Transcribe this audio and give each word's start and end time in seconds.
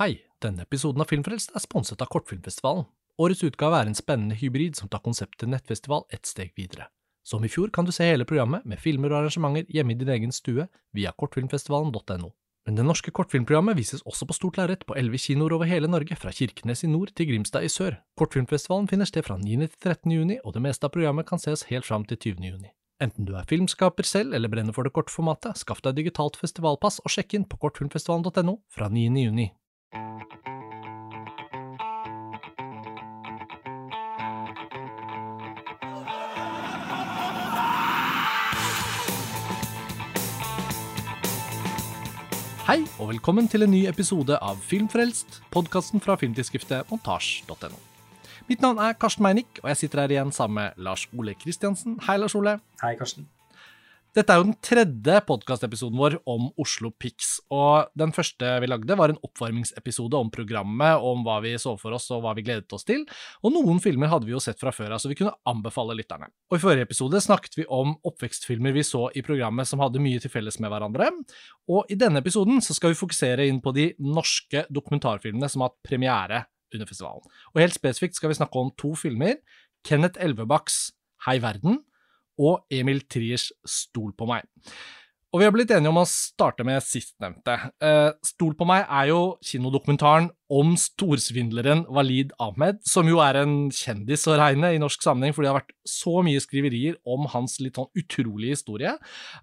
Hei, 0.00 0.14
denne 0.40 0.64
episoden 0.64 1.02
av 1.04 1.10
Filmfrelst 1.10 1.50
er 1.52 1.60
sponset 1.60 2.00
av 2.00 2.08
Kortfilmfestivalen. 2.08 2.86
Årets 3.20 3.42
utgave 3.44 3.82
er 3.82 3.88
en 3.90 3.98
spennende 3.98 4.38
hybrid 4.40 4.78
som 4.78 4.88
tar 4.88 5.02
konseptet 5.04 5.50
nettfestival 5.52 6.06
ett 6.08 6.24
steg 6.24 6.54
videre. 6.56 6.86
Som 7.20 7.44
i 7.44 7.50
fjor 7.52 7.68
kan 7.68 7.84
du 7.84 7.92
se 7.92 8.06
hele 8.08 8.24
programmet 8.24 8.64
med 8.64 8.80
filmer 8.80 9.12
og 9.12 9.18
arrangementer 9.18 9.68
hjemme 9.68 9.92
i 9.92 9.98
din 10.00 10.08
egen 10.14 10.32
stue 10.32 10.64
via 10.96 11.12
kortfilmfestivalen.no. 11.12 12.30
Men 12.64 12.80
det 12.80 12.88
norske 12.88 13.12
kortfilmprogrammet 13.12 13.76
vises 13.76 14.00
også 14.08 14.30
på 14.30 14.38
stort 14.38 14.62
lerret 14.62 14.88
på 14.88 14.96
elleve 14.96 15.20
kinoer 15.20 15.58
over 15.58 15.68
hele 15.68 15.92
Norge, 15.92 16.16
fra 16.16 16.32
Kirkenes 16.32 16.86
i 16.88 16.88
nord 16.88 17.12
til 17.12 17.28
Grimstad 17.34 17.68
i 17.68 17.68
sør. 17.68 18.00
Kortfilmfestivalen 18.16 18.88
finner 18.88 19.12
sted 19.12 19.28
fra 19.28 19.36
9. 19.36 19.68
til 19.68 19.78
13. 19.84 20.16
juni, 20.16 20.40
og 20.40 20.56
det 20.56 20.64
meste 20.64 20.88
av 20.88 20.96
programmet 20.96 21.28
kan 21.28 21.44
ses 21.44 21.68
helt 21.68 21.84
fram 21.84 22.08
til 22.08 22.16
20. 22.16 22.48
juni. 22.54 22.72
Enten 23.04 23.28
du 23.28 23.36
er 23.36 23.44
filmskaper 23.52 24.08
selv 24.08 24.32
eller 24.32 24.48
brenner 24.48 24.72
for 24.72 24.88
det 24.88 24.96
korte 24.96 25.12
formatet, 25.12 25.60
skaff 25.60 25.84
deg 25.84 26.00
digitalt 26.00 26.40
festivalpass 26.40 27.02
og 27.04 27.12
sjekk 27.12 27.36
inn 27.36 27.48
på 27.48 27.60
kortfilmfestivalen.no 27.60 28.62
fra 28.72 28.88
9. 28.88 29.10
juni. 29.28 29.50
Hei, 29.90 29.96
og 42.98 43.08
velkommen 43.08 43.48
til 43.48 43.62
en 43.66 43.70
ny 43.70 43.88
episode 43.90 44.36
av 44.38 44.60
Filmfrelst, 44.62 45.40
podkasten 45.50 45.98
fra 45.98 46.14
filmtidsskriftet 46.14 46.86
montasj.no. 46.92 47.74
Mitt 48.46 48.62
navn 48.62 48.78
er 48.78 48.94
Karsten 48.94 49.26
Meinick, 49.26 49.58
og 49.64 49.68
jeg 49.72 49.76
sitter 49.76 50.04
her 50.04 50.14
igjen 50.14 50.30
sammen 50.30 50.54
med 50.54 50.78
Lars 50.78 51.08
Ole 51.18 51.34
Kristiansen. 51.34 51.98
Hei, 52.06 52.16
Lars 52.22 52.38
Ole. 52.38 52.60
Hei, 52.78 52.94
Karsten. 52.94 53.26
Dette 54.10 54.34
er 54.34 54.40
jo 54.40 54.46
den 54.48 54.56
tredje 54.58 55.18
podkastepisoden 55.22 55.98
vår 56.00 56.16
om 56.28 56.48
Oslo 56.58 56.88
Pix. 56.90 57.36
Og 57.54 57.92
den 57.98 58.10
første 58.10 58.56
vi 58.58 58.66
lagde, 58.66 58.96
var 58.98 59.12
en 59.12 59.20
oppvarmingsepisode 59.22 60.18
om 60.18 60.32
programmet, 60.34 60.98
om 60.98 61.22
hva 61.22 61.36
vi 61.44 61.52
så 61.62 61.76
for 61.78 61.94
oss 61.94 62.08
og 62.10 62.24
hva 62.24 62.32
vi 62.34 62.42
gledet 62.48 62.74
oss 62.74 62.86
til. 62.88 63.04
Og 63.46 63.54
noen 63.54 63.78
filmer 63.82 64.10
hadde 64.10 64.26
vi 64.26 64.34
jo 64.34 64.42
sett 64.42 64.58
fra 64.58 64.72
før 64.74 64.96
av, 64.96 65.02
så 65.02 65.12
vi 65.12 65.18
kunne 65.20 65.36
anbefale 65.46 65.94
lytterne. 65.94 66.26
Og 66.50 66.58
i 66.58 66.62
forrige 66.64 66.88
episode 66.88 67.22
snakket 67.22 67.54
vi 67.60 67.68
om 67.70 67.94
oppvekstfilmer 68.10 68.74
vi 68.74 68.82
så 68.88 69.06
i 69.14 69.22
programmet 69.26 69.70
som 69.70 69.82
hadde 69.84 70.02
mye 70.02 70.22
til 70.22 70.32
felles 70.32 70.58
med 70.58 70.74
hverandre. 70.74 71.12
Og 71.70 71.86
i 71.94 71.98
denne 72.00 72.18
episoden 72.24 72.58
så 72.66 72.74
skal 72.74 72.90
vi 72.90 72.98
fokusere 72.98 73.46
inn 73.46 73.62
på 73.62 73.70
de 73.76 73.92
norske 74.02 74.64
dokumentarfilmene 74.74 75.52
som 75.52 75.62
har 75.62 75.70
hatt 75.70 75.86
premiere 75.86 76.48
under 76.74 76.90
festivalen. 76.90 77.30
Og 77.54 77.62
helt 77.62 77.78
spesifikt 77.78 78.18
skal 78.18 78.34
vi 78.34 78.40
snakke 78.42 78.58
om 78.58 78.74
to 78.74 78.96
filmer. 78.98 79.38
Kenneth 79.86 80.18
Elvebakks 80.18 80.88
Hei 81.26 81.36
verden 81.38 81.82
og 82.40 82.64
Emil 82.72 83.04
Triers 83.10 83.50
Stol 83.68 84.14
på 84.16 84.28
meg. 84.30 84.48
Og 85.30 85.38
vi 85.38 85.46
har 85.46 85.52
blitt 85.54 85.70
enige 85.70 85.92
om 85.92 86.00
å 86.00 86.08
starte 86.10 86.64
med 86.66 86.82
sistnevnte. 86.82 87.54
Eh, 87.78 88.08
Stol 88.26 88.56
på 88.58 88.66
meg 88.66 88.82
er 88.82 89.12
jo 89.12 89.18
kinodokumentaren 89.46 90.26
om 90.50 90.72
storsvindleren 90.74 91.84
Walid 91.86 92.32
Ahmed, 92.42 92.80
som 92.82 93.06
jo 93.06 93.20
er 93.22 93.38
en 93.44 93.54
kjendis 93.70 94.26
å 94.26 94.34
regne 94.40 94.72
i 94.74 94.80
norsk 94.82 95.04
sammenheng, 95.06 95.36
fordi 95.36 95.46
det 95.46 95.52
har 95.52 95.60
vært 95.60 95.76
så 95.86 96.16
mye 96.26 96.42
skriverier 96.42 96.98
om 97.06 97.28
hans 97.30 97.60
litt 97.62 97.78
sånn 97.78 97.86
utrolige 98.02 98.56
historie. 98.58 98.96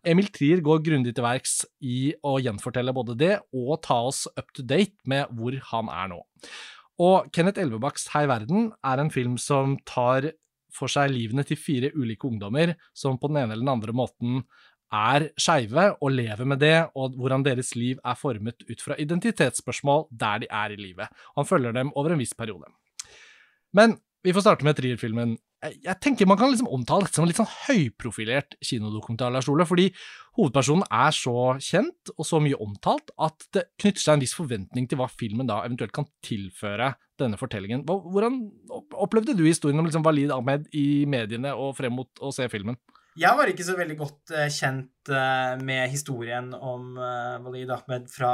Emil 0.03 0.27
Trier 0.35 0.59
går 0.65 0.83
grundig 0.89 1.15
til 1.15 1.23
verks 1.23 1.61
i 1.79 2.11
å 2.19 2.35
gjenfortelle 2.43 2.95
både 2.97 3.15
det 3.23 3.37
og 3.55 3.77
ta 3.87 4.01
oss 4.09 4.25
up 4.35 4.51
to 4.57 4.67
date 4.67 5.07
med 5.07 5.31
hvor 5.39 5.55
han 5.71 5.93
er 5.93 6.11
nå. 6.11 6.19
Og 6.99 7.31
Kenneth 7.31 7.63
Elvebakks 7.63 8.09
Hei 8.11 8.25
verden 8.27 8.73
er 8.83 8.99
en 8.99 9.13
film 9.13 9.39
som 9.39 9.79
tar 9.87 10.33
for 10.77 10.91
seg 10.91 11.11
livene 11.13 11.45
til 11.47 11.59
fire 11.59 11.91
ulike 11.97 12.29
ungdommer 12.29 12.75
som 12.95 13.17
på 13.19 13.31
den 13.31 13.41
ene 13.41 13.55
eller 13.55 13.65
den 13.65 13.75
andre 13.75 13.95
måten 13.97 14.41
er 14.93 15.27
skeive 15.35 15.89
og 15.99 16.13
lever 16.15 16.47
med 16.47 16.61
det, 16.63 16.75
og 16.95 17.15
hvordan 17.19 17.43
deres 17.43 17.73
liv 17.75 17.99
er 18.05 18.15
formet 18.15 18.63
ut 18.69 18.83
fra 18.83 18.95
identitetsspørsmål 18.95 20.07
der 20.11 20.43
de 20.43 20.47
er 20.47 20.73
i 20.73 20.79
livet. 20.79 21.11
Han 21.35 21.47
følger 21.49 21.75
dem 21.75 21.91
over 21.95 22.13
en 22.13 22.21
viss 22.21 22.37
periode. 22.37 22.69
Men 23.75 23.97
vi 24.25 24.33
får 24.33 24.43
starte 24.43 24.65
med 24.67 24.77
trierfilmen. 24.77 25.35
Jeg 25.65 25.97
tenker 26.03 26.27
man 26.29 26.37
kan 26.37 26.51
liksom 26.51 26.69
omtale 26.69 27.07
dette 27.07 27.17
som 27.17 27.25
en 27.25 27.31
litt 27.31 27.39
sånn 27.39 27.49
høyprofilert 27.65 28.57
kinodokumentar, 28.61 29.31
Lars 29.33 29.47
Ole, 29.49 29.65
fordi 29.65 29.87
hovedpersonen 30.37 30.85
er 30.93 31.15
så 31.17 31.55
kjent 31.63 32.11
og 32.13 32.27
så 32.29 32.41
mye 32.43 32.59
omtalt 32.61 33.09
at 33.17 33.47
det 33.57 33.65
knytter 33.81 34.03
seg 34.03 34.17
en 34.17 34.25
viss 34.25 34.35
forventning 34.37 34.85
til 34.89 35.01
hva 35.01 35.09
filmen 35.09 35.49
da 35.49 35.63
eventuelt 35.65 35.95
kan 35.95 36.05
tilføre 36.25 36.91
denne 37.17 37.39
fortellingen. 37.41 37.85
Hvordan 37.87 38.43
opplevde 38.93 39.33
du 39.37 39.47
historien 39.47 39.81
om 39.81 39.89
liksom 39.89 40.05
Walid 40.05 40.33
Ahmed 40.35 40.69
i 40.77 41.07
mediene 41.09 41.55
og 41.57 41.73
frem 41.79 41.97
mot 41.97 42.21
å 42.21 42.33
se 42.35 42.45
filmen? 42.53 42.77
Jeg 43.17 43.33
var 43.33 43.49
ikke 43.49 43.65
så 43.65 43.73
veldig 43.77 43.95
godt 43.97 44.31
uh, 44.35 44.45
kjent 44.53 45.09
uh, 45.09 45.57
med 45.65 45.89
historien 45.89 46.51
om 46.53 46.97
uh, 46.99 47.37
Walid 47.41 47.71
Ahmed 47.73 48.05
fra 48.13 48.31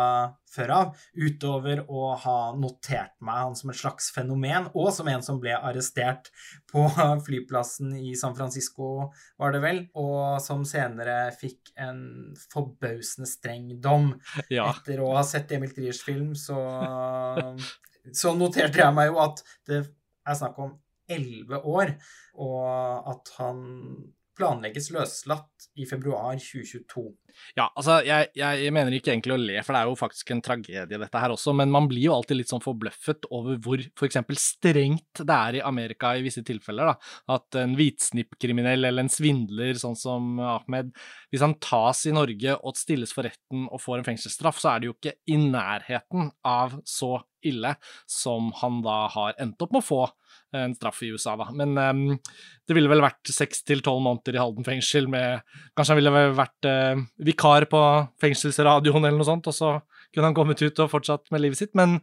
før 0.51 0.73
av, 0.75 1.03
utover 1.15 1.81
å 1.87 2.09
ha 2.19 2.37
notert 2.59 3.13
meg 3.23 3.39
han 3.39 3.55
som 3.57 3.71
et 3.71 3.79
slags 3.79 4.09
fenomen, 4.13 4.67
og 4.75 4.89
som 4.93 5.07
en 5.09 5.23
som 5.25 5.39
ble 5.41 5.55
arrestert 5.55 6.27
på 6.69 6.83
flyplassen 7.27 7.93
i 7.95 8.11
San 8.19 8.35
Francisco, 8.37 9.09
var 9.39 9.55
det 9.55 9.63
vel, 9.63 9.79
og 9.95 10.41
som 10.43 10.65
senere 10.67 11.31
fikk 11.37 11.71
en 11.79 12.03
forbausende 12.51 13.29
streng 13.29 13.71
dom. 13.81 14.11
Ja. 14.51 14.67
Etter 14.73 14.99
å 15.03 15.13
ha 15.15 15.23
sett 15.27 15.53
Emil 15.55 15.71
Triers 15.73 16.03
film, 16.03 16.33
så, 16.35 16.59
så 18.21 18.35
noterte 18.35 18.83
jeg 18.83 18.97
meg 18.99 19.13
jo 19.13 19.21
at 19.23 19.45
det 19.69 19.85
er 20.27 20.39
snakk 20.39 20.59
om 20.59 20.75
elleve 21.11 21.63
år, 21.67 21.95
og 22.43 23.13
at 23.13 23.33
han 23.39 23.63
planlegges 24.37 24.89
løslatt 24.93 25.67
i 25.79 25.85
februar 25.89 26.37
2022. 26.41 27.03
Ja, 27.57 27.65
altså, 27.73 27.97
jeg, 28.05 28.29
jeg, 28.37 28.71
mener 28.73 28.93
ikke 28.93 29.11
egentlig 29.13 29.33
å 29.33 29.39
le, 29.41 29.55
for 29.65 29.73
det 29.73 29.81
er 29.81 29.89
jo 29.89 29.97
faktisk 29.97 30.31
en 30.33 30.41
tragedie, 30.45 30.99
dette 31.01 31.21
her 31.21 31.33
også, 31.33 31.53
men 31.57 31.71
man 31.73 31.87
blir 31.89 32.07
jo 32.07 32.15
alltid 32.15 32.39
litt 32.39 32.53
sånn 32.53 32.63
forbløffet 32.63 33.27
over 33.33 33.57
hvor 33.63 33.81
f.eks. 33.81 34.19
strengt 34.41 35.23
det 35.23 35.37
er 35.37 35.59
i 35.59 35.63
Amerika 35.65 36.13
i 36.17 36.23
visse 36.25 36.43
tilfeller, 36.45 36.93
da. 36.93 37.13
At 37.37 37.59
en 37.61 37.75
hvitsnippkriminell 37.79 38.89
eller 38.89 39.05
en 39.05 39.13
svindler, 39.13 39.73
sånn 39.81 39.97
som 39.99 40.37
Ahmed, 40.43 40.93
hvis 41.33 41.45
han 41.45 41.57
tas 41.63 42.05
i 42.09 42.15
Norge 42.15 42.57
og 42.61 42.79
stilles 42.79 43.13
for 43.15 43.27
retten 43.29 43.67
og 43.69 43.81
får 43.81 44.01
en 44.01 44.09
fengselsstraff, 44.11 44.61
så 44.61 44.73
er 44.73 44.81
det 44.81 44.91
jo 44.91 44.97
ikke 44.97 45.17
i 45.33 45.39
nærheten 45.41 46.33
av 46.47 46.77
så 46.89 47.17
ille 47.47 47.75
som 48.09 48.51
han 48.61 48.81
da 48.85 49.03
har 49.13 49.37
endt 49.41 49.61
opp 49.63 49.73
med 49.73 49.83
å 49.83 49.87
få 49.87 50.03
en 50.53 50.75
straff 50.77 51.01
i 51.05 51.09
USA, 51.13 51.33
da. 51.39 51.47
Men 51.55 51.73
um, 51.77 52.03
det 52.67 52.77
ville 52.77 52.91
vel 52.91 53.03
vært 53.03 53.31
seks 53.33 53.63
til 53.65 53.81
tolv 53.85 54.03
måneder 54.05 54.37
i 54.37 54.41
Halden 54.41 54.67
fengsel 54.67 55.09
med 55.09 55.41
Kanskje 55.73 55.95
han 55.95 55.99
ville 56.01 56.13
vel 56.13 56.37
vært 56.37 56.69
uh, 56.69 57.01
vikar 57.25 57.67
på 57.71 57.81
fengselsradioen 58.21 59.03
eller 59.03 59.19
noe 59.19 59.29
sånt, 59.29 59.49
og 59.49 59.57
så 59.57 59.75
kunne 60.13 60.29
han 60.29 60.37
kommet 60.37 60.61
ut 60.61 60.83
og 60.83 60.91
fortsatt 60.91 61.31
med 61.33 61.41
livet 61.41 61.59
sitt. 61.59 61.73
Men 61.77 61.97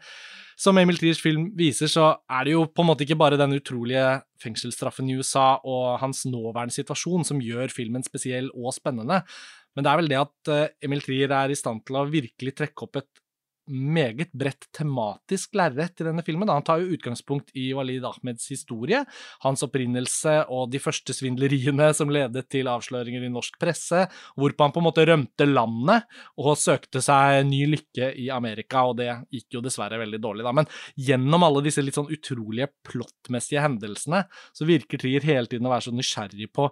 som 0.60 0.76
Emil 0.76 0.98
Triers 1.00 1.22
film 1.22 1.46
viser, 1.56 1.88
så 1.88 2.10
er 2.28 2.44
det 2.44 2.56
jo 2.56 2.66
på 2.68 2.82
en 2.82 2.90
måte 2.90 3.06
ikke 3.06 3.18
bare 3.20 3.38
den 3.40 3.54
utrolige 3.56 4.18
fengselsstraffen 4.42 5.08
i 5.08 5.16
USA 5.20 5.54
og 5.64 6.00
hans 6.02 6.26
nåværende 6.28 6.74
situasjon 6.74 7.24
som 7.28 7.40
gjør 7.40 7.72
filmen 7.72 8.04
spesiell 8.04 8.50
og 8.52 8.74
spennende, 8.76 9.22
men 9.76 9.86
det 9.86 9.90
er 9.90 10.00
vel 10.00 10.10
det 10.10 10.20
at 10.20 10.50
eh, 10.52 10.72
Emil 10.84 11.02
Trier 11.04 11.32
er 11.32 11.52
i 11.52 11.58
stand 11.58 11.84
til 11.86 12.00
å 12.00 12.08
virkelig 12.10 12.56
trekke 12.58 12.86
opp 12.86 12.98
et 13.00 13.22
meget 13.70 14.32
bredt 14.36 14.68
tematisk 14.76 15.54
lerret 15.58 16.02
i 16.02 16.06
denne 16.06 16.24
filmen. 16.26 16.50
Han 16.50 16.66
tar 16.66 16.82
jo 16.82 16.96
utgangspunkt 16.96 17.52
i 17.58 17.70
Walid 17.76 18.04
Ahmeds 18.06 18.48
historie, 18.52 19.02
hans 19.44 19.64
opprinnelse 19.66 20.36
og 20.52 20.70
de 20.72 20.80
første 20.82 21.14
svindleriene 21.16 21.90
som 21.96 22.12
ledet 22.12 22.48
til 22.52 22.70
avsløringer 22.70 23.24
i 23.26 23.32
norsk 23.32 23.58
presse, 23.62 24.04
hvorpå 24.36 24.66
han 24.66 24.74
på 24.74 24.82
en 24.82 24.88
måte 24.88 25.06
rømte 25.08 25.48
landet 25.48 26.06
og 26.40 26.58
søkte 26.60 27.02
seg 27.04 27.44
ny 27.48 27.62
lykke 27.76 28.12
i 28.20 28.28
Amerika, 28.34 28.84
og 28.90 28.98
det 29.00 29.10
gikk 29.32 29.58
jo 29.58 29.64
dessverre 29.64 30.00
veldig 30.02 30.22
dårlig, 30.22 30.46
da. 30.46 30.54
Men 30.60 30.70
gjennom 30.98 31.46
alle 31.46 31.64
disse 31.66 31.84
litt 31.84 31.98
sånn 31.98 32.10
utrolige 32.12 32.70
plottmessige 32.86 33.64
hendelsene, 33.64 34.24
så 34.52 34.68
virker 34.68 35.00
Trier 35.00 35.24
hele 35.24 35.48
tiden 35.50 35.68
å 35.68 35.74
være 35.74 35.88
så 35.88 35.94
nysgjerrig 35.94 36.50
på 36.52 36.68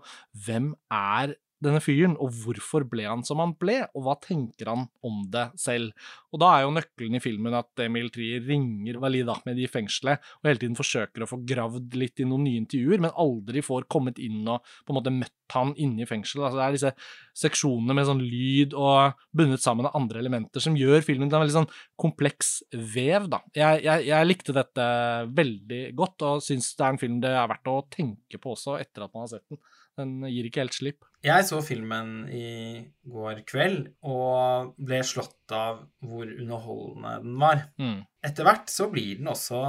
hvem 0.47 0.73
er 0.93 1.37
denne 1.65 1.81
fyren, 1.83 2.15
og 2.23 2.35
hvorfor 2.45 2.85
ble 2.89 3.07
han 3.09 3.25
som 3.27 3.41
han 3.43 3.55
ble, 3.59 3.81
og 3.97 4.05
hva 4.07 4.15
tenker 4.23 4.71
han 4.71 4.87
om 5.05 5.25
det 5.33 5.49
selv? 5.59 5.95
Og 6.33 6.43
da 6.43 6.53
er 6.55 6.65
jo 6.65 6.75
nøkkelen 6.77 7.19
i 7.19 7.23
filmen 7.23 7.57
at 7.59 7.83
Emil 7.83 8.11
Trier 8.15 8.45
ringer 8.47 9.01
Walid 9.03 9.31
Ahmed 9.33 9.59
i 9.59 9.69
fengselet 9.71 10.23
og 10.39 10.49
hele 10.49 10.63
tiden 10.63 10.79
forsøker 10.79 11.25
å 11.25 11.31
få 11.31 11.41
gravd 11.49 11.97
litt 11.99 12.23
i 12.23 12.29
noen 12.29 12.47
nye 12.47 12.63
intervjuer, 12.63 13.03
men 13.03 13.17
aldri 13.19 13.65
får 13.65 13.89
kommet 13.91 14.21
inn 14.23 14.47
og 14.47 14.63
på 14.85 14.95
en 14.95 15.01
måte 15.01 15.15
møtt 15.15 15.35
han 15.55 15.73
inne 15.81 16.05
i 16.05 16.09
fengselet. 16.09 16.45
Altså, 16.45 16.59
det 16.59 16.67
er 16.67 16.77
disse 16.77 17.43
seksjonene 17.43 17.97
med 17.97 18.09
sånn 18.09 18.23
lyd 18.23 18.77
og 18.77 19.19
bundet 19.37 19.65
sammen 19.65 19.89
av 19.89 19.97
andre 19.99 20.21
elementer 20.23 20.63
som 20.63 20.77
gjør 20.79 21.05
filmen 21.07 21.31
til 21.31 21.39
en 21.39 21.45
veldig 21.47 21.57
sånn 21.57 21.71
kompleks 22.01 22.59
vev, 22.73 23.31
da. 23.33 23.41
Jeg, 23.57 23.83
jeg, 23.87 24.07
jeg 24.11 24.29
likte 24.29 24.57
dette 24.57 24.87
veldig 25.35 25.83
godt, 25.99 26.27
og 26.29 26.45
syns 26.45 26.71
det 26.77 26.85
er 26.85 26.95
en 26.95 27.01
film 27.01 27.19
det 27.25 27.33
er 27.33 27.51
verdt 27.51 27.73
å 27.73 27.81
tenke 27.91 28.41
på 28.43 28.55
også 28.55 28.79
etter 28.83 29.07
at 29.07 29.15
man 29.15 29.25
har 29.25 29.33
sett 29.35 29.47
den. 29.49 29.63
Den 29.99 30.23
gir 30.31 30.47
ikke 30.49 30.63
helt 30.63 30.77
slipp. 30.77 31.05
Jeg 31.27 31.47
så 31.49 31.59
filmen 31.67 32.29
i 32.31 32.79
går 33.11 33.43
kveld 33.49 33.89
og 34.07 34.77
ble 34.79 35.01
slått 35.03 35.51
av 35.55 35.81
hvor 36.07 36.29
underholdende 36.29 37.17
den 37.25 37.41
var. 37.43 37.65
Mm. 37.83 38.05
Etter 38.29 38.47
hvert 38.47 38.71
så 38.71 38.87
blir 38.93 39.19
den 39.19 39.33
også 39.33 39.63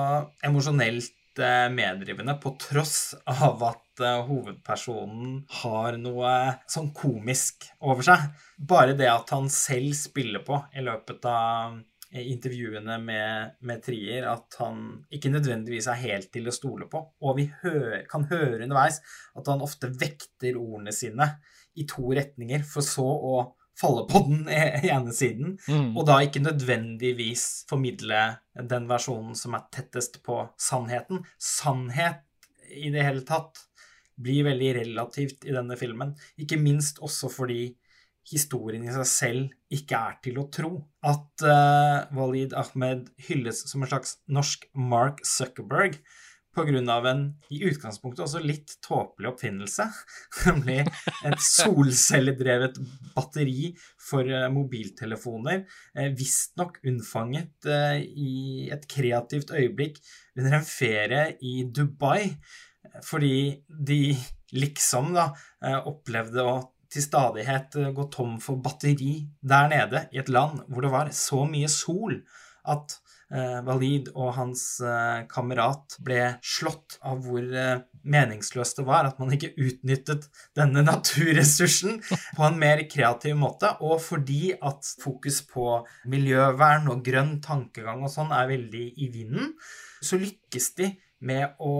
emosjonelt 0.45 1.15
medrivende 1.39 1.69
meddrivende, 1.69 2.33
på 2.41 2.55
tross 2.59 3.15
av 3.25 3.63
at 3.63 4.01
eh, 4.03 4.21
hovedpersonen 4.27 5.43
har 5.61 5.97
noe 6.01 6.31
sånn 6.67 6.91
komisk 6.95 7.69
over 7.79 8.03
seg. 8.05 8.29
Bare 8.57 8.95
det 8.97 9.09
at 9.11 9.29
han 9.35 9.49
selv 9.53 9.93
spiller 9.97 10.43
på 10.45 10.59
i 10.75 10.83
løpet 10.83 11.25
av 11.29 11.79
intervjuene 12.09 12.97
med, 13.03 13.55
med, 13.61 13.83
Trier 13.85 14.25
at 14.31 14.57
han 14.59 15.03
ikke 15.13 15.31
nødvendigvis 15.33 15.89
er 15.91 16.01
helt 16.01 16.31
til 16.33 16.49
å 16.49 16.55
stole 16.55 16.87
på. 16.89 17.03
Og 17.21 17.37
vi 17.37 17.49
hø 17.61 18.01
kan 18.09 18.25
høre 18.31 18.63
underveis 18.65 18.99
at 19.37 19.51
han 19.51 19.61
ofte 19.65 19.91
vekter 19.93 20.57
ordene 20.57 20.93
sine 20.95 21.35
i 21.77 21.85
to 21.89 22.09
retninger, 22.17 22.65
for 22.65 22.85
så 22.85 23.05
å 23.05 23.35
falle 23.79 24.03
på 24.09 24.23
den 24.27 24.49
e-, 24.51 24.81
ene 24.89 25.13
siden, 25.15 25.55
mm. 25.69 25.93
og 25.95 26.07
da 26.09 26.19
ikke 26.25 26.43
nødvendigvis 26.43 27.45
formidle 27.69 28.23
den 28.57 28.89
versjonen 28.89 29.37
som 29.39 29.55
er 29.55 29.69
tettest 29.73 30.19
på 30.25 30.41
sannheten. 30.59 31.23
Sannhet 31.39 32.25
i 32.69 32.91
det 32.93 33.05
hele 33.05 33.23
tatt 33.27 33.61
blir 34.19 34.43
veldig 34.49 34.73
relativt 34.81 35.45
i 35.47 35.55
denne 35.55 35.77
filmen, 35.79 36.11
ikke 36.41 36.59
minst 36.59 36.99
også 37.05 37.31
fordi 37.31 37.69
historien 38.29 38.83
i 38.83 38.91
seg 38.93 39.07
selv 39.07 39.58
ikke 39.73 39.99
er 39.99 40.17
til 40.25 40.39
å 40.41 40.47
tro. 40.53 40.71
At 41.05 41.45
uh, 41.45 42.09
Walid 42.15 42.55
Ahmed 42.57 43.11
hylles 43.27 43.63
som 43.69 43.83
en 43.83 43.91
slags 43.91 44.17
norsk 44.29 44.65
Mark 44.73 45.21
Zuckerberg 45.27 45.99
pga. 46.55 47.09
en 47.09 47.21
i 47.53 47.61
utgangspunktet 47.69 48.23
også 48.25 48.41
litt 48.43 48.75
tåpelig 48.85 49.29
oppfinnelse, 49.31 49.85
nemlig 50.47 50.79
et 51.27 51.43
solcelledrevet 51.43 52.79
batteri 53.15 53.73
for 54.09 54.25
uh, 54.27 54.47
mobiltelefoner, 54.53 55.65
uh, 55.97 56.09
visstnok 56.17 56.81
unnfanget 56.83 57.69
uh, 57.69 57.99
i 57.99 58.69
et 58.73 58.87
kreativt 58.89 59.53
øyeblikk 59.53 60.01
under 60.37 60.59
en 60.59 60.67
ferie 60.67 61.23
i 61.41 61.63
Dubai, 61.69 62.33
fordi 63.05 63.61
de 63.69 64.15
liksom 64.55 65.13
da 65.13 65.29
opplevde 65.85 66.41
å 66.41 66.53
til 66.89 67.05
stadighet 67.05 67.77
gå 67.95 68.07
tom 68.13 68.37
for 68.43 68.61
batteri 68.63 69.13
der 69.41 69.69
nede 69.71 70.07
i 70.13 70.21
et 70.21 70.31
land 70.33 70.63
hvor 70.67 70.85
det 70.85 70.93
var 70.93 71.11
så 71.15 71.45
mye 71.49 71.69
sol 71.71 72.17
at 72.69 72.95
eh, 73.33 73.59
Walid 73.65 74.09
og 74.15 74.33
hans 74.37 74.63
eh, 74.83 75.25
kamerat 75.31 75.97
ble 76.05 76.21
slått 76.45 76.97
av 77.05 77.21
hvor 77.25 77.43
eh, 77.43 77.81
meningsløst 78.09 78.79
det 78.79 78.85
var 78.87 79.09
at 79.09 79.19
man 79.21 79.33
ikke 79.35 79.53
utnyttet 79.57 80.29
denne 80.57 80.83
naturressursen 80.91 81.99
på 82.09 82.47
en 82.47 82.59
mer 82.61 82.83
kreativ 82.91 83.37
måte, 83.39 83.73
og 83.85 83.99
fordi 84.03 84.55
at 84.55 84.93
fokus 85.03 85.41
på 85.49 85.81
miljøvern 86.11 86.89
og 86.93 87.03
grønn 87.05 87.37
tankegang 87.45 88.03
og 88.05 88.13
sånn 88.13 88.33
er 88.35 88.49
veldig 88.51 88.87
i 88.97 89.11
vinden, 89.13 89.53
så 90.01 90.19
lykkes 90.19 90.73
de 90.79 90.93
med 91.19 91.57
å 91.59 91.75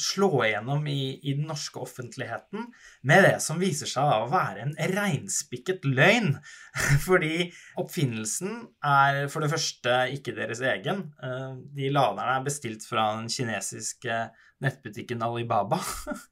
slå 0.00 0.42
igjennom 0.44 0.84
i, 0.90 1.16
i, 1.22 1.32
den 1.38 1.46
norske 1.48 1.80
offentligheten 1.80 2.66
med 3.08 3.24
det 3.24 3.36
som 3.44 3.60
viser 3.60 3.88
seg 3.88 4.04
å 4.04 4.28
være 4.32 4.66
en 4.66 4.74
reinspikket 4.92 5.86
løgn. 5.88 6.34
Fordi 7.06 7.48
oppfinnelsen 7.80 8.58
er 8.84 9.24
for 9.32 9.44
det 9.44 9.52
første 9.54 9.96
ikke 10.16 10.36
deres 10.36 10.60
egen. 10.74 11.06
Eh, 11.24 11.54
de 11.78 11.92
laderne 11.94 12.36
er 12.36 12.44
bestilt 12.48 12.84
fra 12.88 13.14
den 13.16 13.32
kinesiske 13.32 14.26
nettbutikken 14.62 15.24
Alibaba. 15.24 15.80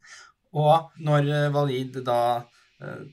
Og 0.60 1.00
når 1.00 1.32
Valid 1.54 2.02
da 2.04 2.20
eh, 2.82 3.08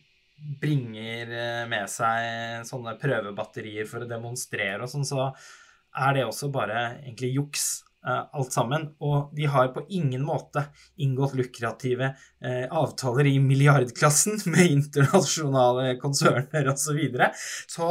bringer 0.61 1.31
med 1.71 1.87
seg 1.89 2.67
sånne 2.67 2.97
prøvebatterier 2.99 3.87
for 3.89 4.03
å 4.03 4.09
demonstrere 4.09 4.83
og 4.83 4.91
sånn, 4.91 5.07
så 5.07 5.31
er 5.97 6.13
det 6.13 6.27
også 6.27 6.51
bare 6.53 6.81
egentlig 6.99 7.31
juks 7.39 7.69
Eh, 7.77 7.86
alt 8.05 8.53
sammen. 8.53 8.89
Og 9.03 9.33
de 9.35 9.47
har 9.51 9.71
på 9.75 9.83
ingen 9.89 10.23
måte 10.25 10.67
inngått 11.01 11.35
lukrative 11.39 12.13
eh, 12.13 12.65
avtaler 12.69 13.29
i 13.29 13.37
milliardklassen 13.43 14.41
med 14.53 14.77
internasjonale 14.77 15.97
konserner 16.01 16.71
osv. 16.73 16.85
Så, 16.87 16.95
videre. 16.95 17.33
så 17.67 17.87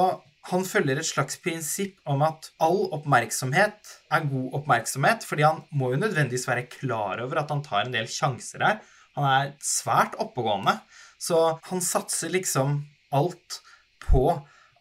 han 0.50 0.62
følger 0.64 1.00
et 1.00 1.08
slags 1.08 1.36
prinsipp 1.42 1.98
om 2.08 2.22
at 2.24 2.50
all 2.62 2.86
oppmerksomhet 2.94 3.94
er 4.14 4.28
god 4.30 4.54
oppmerksomhet, 4.60 5.26
fordi 5.26 5.44
han 5.44 5.64
må 5.74 5.90
jo 5.92 6.00
nødvendigvis 6.04 6.46
være 6.48 6.68
klar 6.70 7.20
over 7.24 7.42
at 7.42 7.50
han 7.52 7.64
tar 7.66 7.86
en 7.86 7.96
del 7.96 8.06
sjanser 8.10 8.62
her. 8.62 8.78
Han 9.18 9.26
er 9.26 9.54
svært 9.64 10.14
oppegående, 10.22 10.78
så 11.18 11.58
han 11.66 11.82
satser 11.82 12.30
liksom 12.32 12.78
alt 13.16 13.60
på 14.06 14.28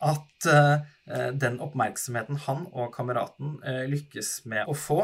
at 0.05 0.49
uh, 0.49 0.85
den 1.33 1.59
oppmerksomheten 1.63 2.39
han 2.45 2.65
og 2.71 2.93
kameraten 2.95 3.59
uh, 3.65 3.83
lykkes 3.89 4.39
med 4.51 4.69
å 4.69 4.75
få, 4.77 4.99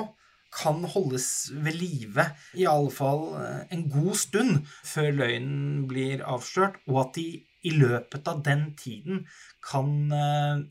kan 0.52 0.84
holdes 0.94 1.52
ved 1.64 1.78
live 1.80 2.26
i 2.60 2.68
alle 2.68 2.92
fall 2.94 3.24
eh, 3.40 3.62
en 3.72 3.86
god 3.92 4.18
stund 4.20 4.58
før 4.68 5.14
løgnen 5.22 5.86
blir 5.90 6.24
avslørt, 6.28 6.82
og 6.92 7.06
at 7.06 7.16
de 7.20 7.28
i 7.62 7.72
løpet 7.76 8.28
av 8.28 8.42
den 8.44 8.66
tiden 8.78 9.24
kan 9.64 9.94
eh, 10.18 10.64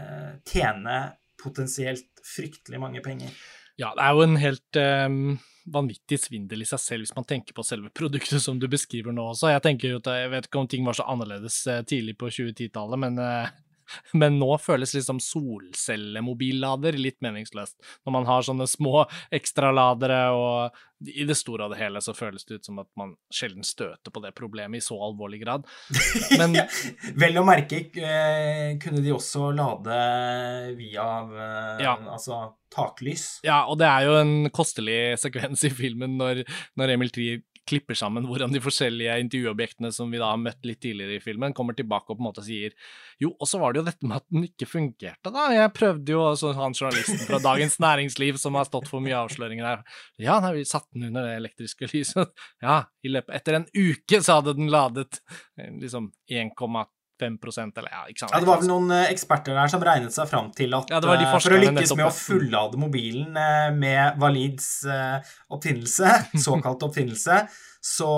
eh, 0.00 0.32
tjene 0.48 0.98
potensielt 1.38 2.24
fryktelig 2.26 2.80
mange 2.82 3.04
penger. 3.04 3.30
Ja, 3.78 3.92
det 3.94 4.02
er 4.02 4.16
jo 4.16 4.24
en 4.24 4.40
helt 4.42 4.78
um, 5.06 5.36
vanvittig 5.70 6.18
svindel 6.18 6.64
i 6.64 6.66
seg 6.66 6.80
selv 6.82 7.04
hvis 7.04 7.14
man 7.14 7.28
tenker 7.28 7.54
på 7.54 7.62
selve 7.62 7.92
produktet 7.94 8.42
som 8.42 8.58
du 8.58 8.66
beskriver 8.66 9.14
nå 9.14 9.28
også. 9.30 9.52
Jeg 9.52 9.62
tenker 9.62 9.92
jo 9.92 10.00
at 10.00 10.10
jeg 10.18 10.32
vet 10.32 10.48
ikke 10.48 10.58
om 10.64 10.66
ting 10.72 10.88
var 10.88 10.98
så 10.98 11.06
annerledes 11.06 11.60
tidlig 11.86 12.16
på 12.18 12.32
2010-tallet, 12.40 13.02
men 13.04 13.22
uh, 13.22 13.54
men 14.12 14.38
nå 14.40 14.50
føles 14.62 14.94
liksom 14.96 15.20
solcellemobillader 15.22 16.98
litt 16.98 17.18
meningsløst. 17.24 17.78
Når 18.06 18.16
man 18.18 18.28
har 18.28 18.46
sånne 18.46 18.68
små 18.70 19.04
ekstraladere, 19.34 20.20
og 20.34 20.78
i 21.06 21.24
det 21.28 21.36
store 21.38 21.66
og 21.66 21.74
det 21.74 21.78
hele 21.78 22.00
så 22.02 22.14
føles 22.16 22.44
det 22.46 22.58
ut 22.58 22.68
som 22.68 22.80
at 22.82 22.88
man 22.98 23.14
sjelden 23.34 23.66
støter 23.66 24.10
på 24.10 24.22
det 24.24 24.32
problemet 24.38 24.80
i 24.80 24.84
så 24.84 24.98
alvorlig 25.08 25.42
grad. 25.44 25.66
Men 26.40 26.58
Vel 27.22 27.38
å 27.38 27.46
merke 27.46 27.84
eh, 28.02 28.74
kunne 28.82 29.02
de 29.04 29.14
også 29.14 29.52
lade 29.54 29.98
via 30.78 31.08
eh, 31.22 31.84
ja. 31.86 31.94
altså 32.10 32.40
taklys. 32.72 33.38
Ja, 33.46 33.62
og 33.70 33.78
det 33.80 33.88
er 33.88 34.08
jo 34.08 34.16
en 34.18 34.50
kostelig 34.54 35.18
sekvens 35.22 35.64
i 35.64 35.72
filmen 35.72 36.18
når, 36.20 36.42
når 36.78 36.94
Emil 36.96 37.12
Trier 37.14 37.44
klipper 37.68 37.98
sammen 37.98 38.26
hvordan 38.28 38.52
de 38.54 38.62
forskjellige 38.64 39.18
intervjuobjektene 39.24 39.90
som 39.94 40.10
vi 40.12 40.20
da 40.20 40.32
har 40.32 40.40
møtt 40.40 40.64
litt 40.66 40.80
tidligere 40.82 41.18
i 41.18 41.22
filmen, 41.22 41.54
kommer 41.56 41.76
tilbake 41.76 42.10
og 42.10 42.18
på 42.18 42.24
en 42.24 42.28
måte 42.30 42.44
sier 42.46 42.74
jo, 43.20 43.32
og 43.34 43.50
så 43.50 43.60
var 43.60 43.74
det 43.74 43.82
jo 43.82 43.88
dette 43.88 44.08
med 44.08 44.20
at 44.20 44.26
den 44.32 44.46
ikke 44.48 44.68
fungerte, 44.70 45.32
da. 45.34 45.48
Jeg 45.54 45.72
prøvde 45.76 46.14
jo, 46.14 46.24
så 46.38 46.52
han 46.56 46.76
journalisten 46.76 47.20
fra 47.24 47.40
Dagens 47.42 47.78
Næringsliv 47.82 48.38
som 48.40 48.58
har 48.58 48.68
stått 48.68 48.88
for 48.90 49.04
mye 49.04 49.18
avsløringer 49.18 49.66
her, 49.66 49.82
ja, 50.22 50.38
nei, 50.44 50.54
vi 50.60 50.68
satte 50.68 50.90
den 50.94 51.10
under 51.10 51.26
det 51.26 51.38
elektriske 51.40 51.90
lyset. 51.92 52.32
Ja, 52.64 52.82
i 53.04 53.10
løpet 53.12 53.34
Etter 53.38 53.58
en 53.58 53.66
uke 53.74 54.22
så 54.24 54.38
hadde 54.38 54.56
den 54.58 54.70
ladet 54.72 55.20
eh, 55.58 55.70
liksom 55.78 56.10
1,2 56.30 56.86
eller 57.22 57.90
ja, 57.90 58.02
ikke 58.10 58.22
sant. 58.24 58.34
Ja, 58.34 58.40
det 58.42 58.48
var 58.48 58.60
vel 58.62 58.70
noen 58.70 58.92
eh, 58.94 59.06
eksperter 59.12 59.56
der 59.56 59.70
som 59.72 59.84
regnet 59.84 60.14
seg 60.14 60.28
fram 60.30 60.50
til 60.56 60.74
at 60.78 60.92
ja, 60.92 61.00
for 61.02 61.56
å 61.56 61.60
lykkes 61.62 61.94
med 61.98 62.06
å 62.06 62.12
fullade 62.14 62.80
mobilen 62.80 63.38
eh, 63.38 63.70
med 63.76 64.20
Valids 64.20 64.68
oppfinnelse, 64.86 66.12
såkalt 66.46 66.84
oppfinnelse, 66.86 67.40
så 67.88 68.12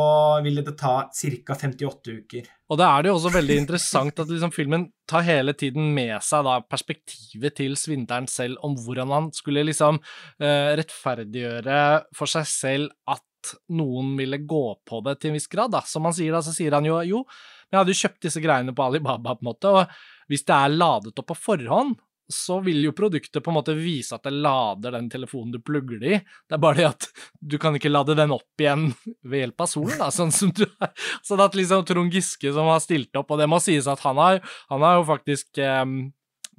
ville 0.44 0.64
det 0.66 0.76
ta 0.80 0.94
ca. 1.08 1.56
58 1.62 2.16
uker. 2.22 2.50
Og 2.70 2.78
da 2.80 2.90
er 2.94 3.04
det 3.04 3.10
jo 3.10 3.16
også 3.18 3.34
veldig 3.34 3.56
interessant 3.60 4.22
at 4.22 4.30
liksom 4.30 4.54
filmen 4.54 4.88
tar 5.10 5.26
hele 5.26 5.52
tiden 5.58 5.90
med 5.94 6.16
seg 6.24 6.46
da 6.46 6.60
perspektivet 6.64 7.58
til 7.58 7.74
svindleren 7.78 8.28
selv 8.30 8.62
om 8.66 8.76
hvordan 8.78 9.12
han 9.12 9.28
skulle 9.36 9.66
liksom 9.66 9.98
rettferdiggjøre 10.40 11.80
for 12.16 12.30
seg 12.30 12.46
selv 12.48 12.94
at 13.10 13.26
noen 13.72 14.14
ville 14.18 14.40
gå 14.48 14.64
på 14.86 15.00
det 15.06 15.16
til 15.20 15.32
en 15.32 15.38
viss 15.38 15.50
grad, 15.50 15.72
da. 15.74 15.82
Som 15.86 16.06
han 16.08 16.16
sier 16.16 16.34
da, 16.34 16.42
så 16.44 16.54
sier 16.54 16.76
han 16.76 16.86
jo 16.86 17.00
jo, 17.06 17.24
men 17.70 17.76
jeg 17.76 17.84
hadde 17.84 17.94
jo 17.94 18.02
kjøpt 18.02 18.24
disse 18.26 18.42
greiene 18.42 18.74
på 18.74 18.82
Alibaba, 18.84 19.36
på 19.36 19.44
en 19.44 19.50
måte, 19.52 19.70
og 19.70 20.30
hvis 20.30 20.42
det 20.46 20.56
er 20.56 20.72
ladet 20.74 21.18
opp 21.22 21.28
på 21.30 21.38
forhånd, 21.38 21.94
så 22.30 22.60
vil 22.62 22.84
jo 22.84 22.92
produktet 22.94 23.42
på 23.42 23.50
en 23.50 23.56
måte 23.56 23.74
vise 23.74 24.14
at 24.14 24.26
det 24.26 24.32
lader 24.38 24.94
den 24.94 25.08
telefonen 25.10 25.54
du 25.54 25.58
plugger 25.62 25.98
det 25.98 26.12
i. 26.14 26.20
Det 26.46 26.56
er 26.56 26.62
bare 26.62 26.78
det 26.78 26.86
at 26.86 27.08
du 27.52 27.56
kan 27.62 27.74
ikke 27.74 27.90
lade 27.90 28.14
den 28.18 28.34
opp 28.34 28.62
igjen 28.62 28.88
ved 29.26 29.44
hjelp 29.44 29.64
av 29.64 29.70
solen, 29.72 29.98
da, 29.98 30.10
sånn 30.14 30.30
som 30.34 30.52
du 30.54 30.64
er. 30.68 30.92
Så 31.26 31.34
det 31.38 31.48
er 31.48 31.60
liksom 31.62 31.84
Trond 31.88 32.14
Giske 32.14 32.54
som 32.54 32.70
har 32.70 32.82
stilt 32.84 33.18
opp, 33.18 33.34
og 33.34 33.42
det 33.42 33.50
må 33.50 33.58
sies 33.62 33.90
at 33.90 34.02
han 34.06 34.20
har, 34.22 34.40
han 34.70 34.86
har 34.86 35.00
jo 35.00 35.06
faktisk 35.10 35.58
eh, 35.62 35.84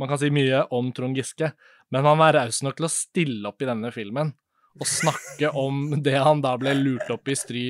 Man 0.01 0.10
kan 0.10 0.18
si 0.18 0.32
mye 0.34 0.63
om 0.74 0.88
Trond 0.98 1.18
Giske, 1.18 1.51
men 1.94 2.08
han 2.08 2.18
var 2.18 2.34
raus 2.34 2.63
nok 2.65 2.80
til 2.80 2.88
å 2.88 2.89
stille 2.89 3.50
opp 3.51 3.62
i 3.62 3.68
denne 3.70 3.91
filmen 3.94 4.32
og 4.80 4.88
snakke 4.88 5.50
om 5.60 5.98
det 6.03 6.15
han 6.15 6.41
da 6.44 6.53
ble 6.60 6.74
lurt 6.77 7.10
opp 7.12 7.27
i 7.27 7.36
stry 7.36 7.63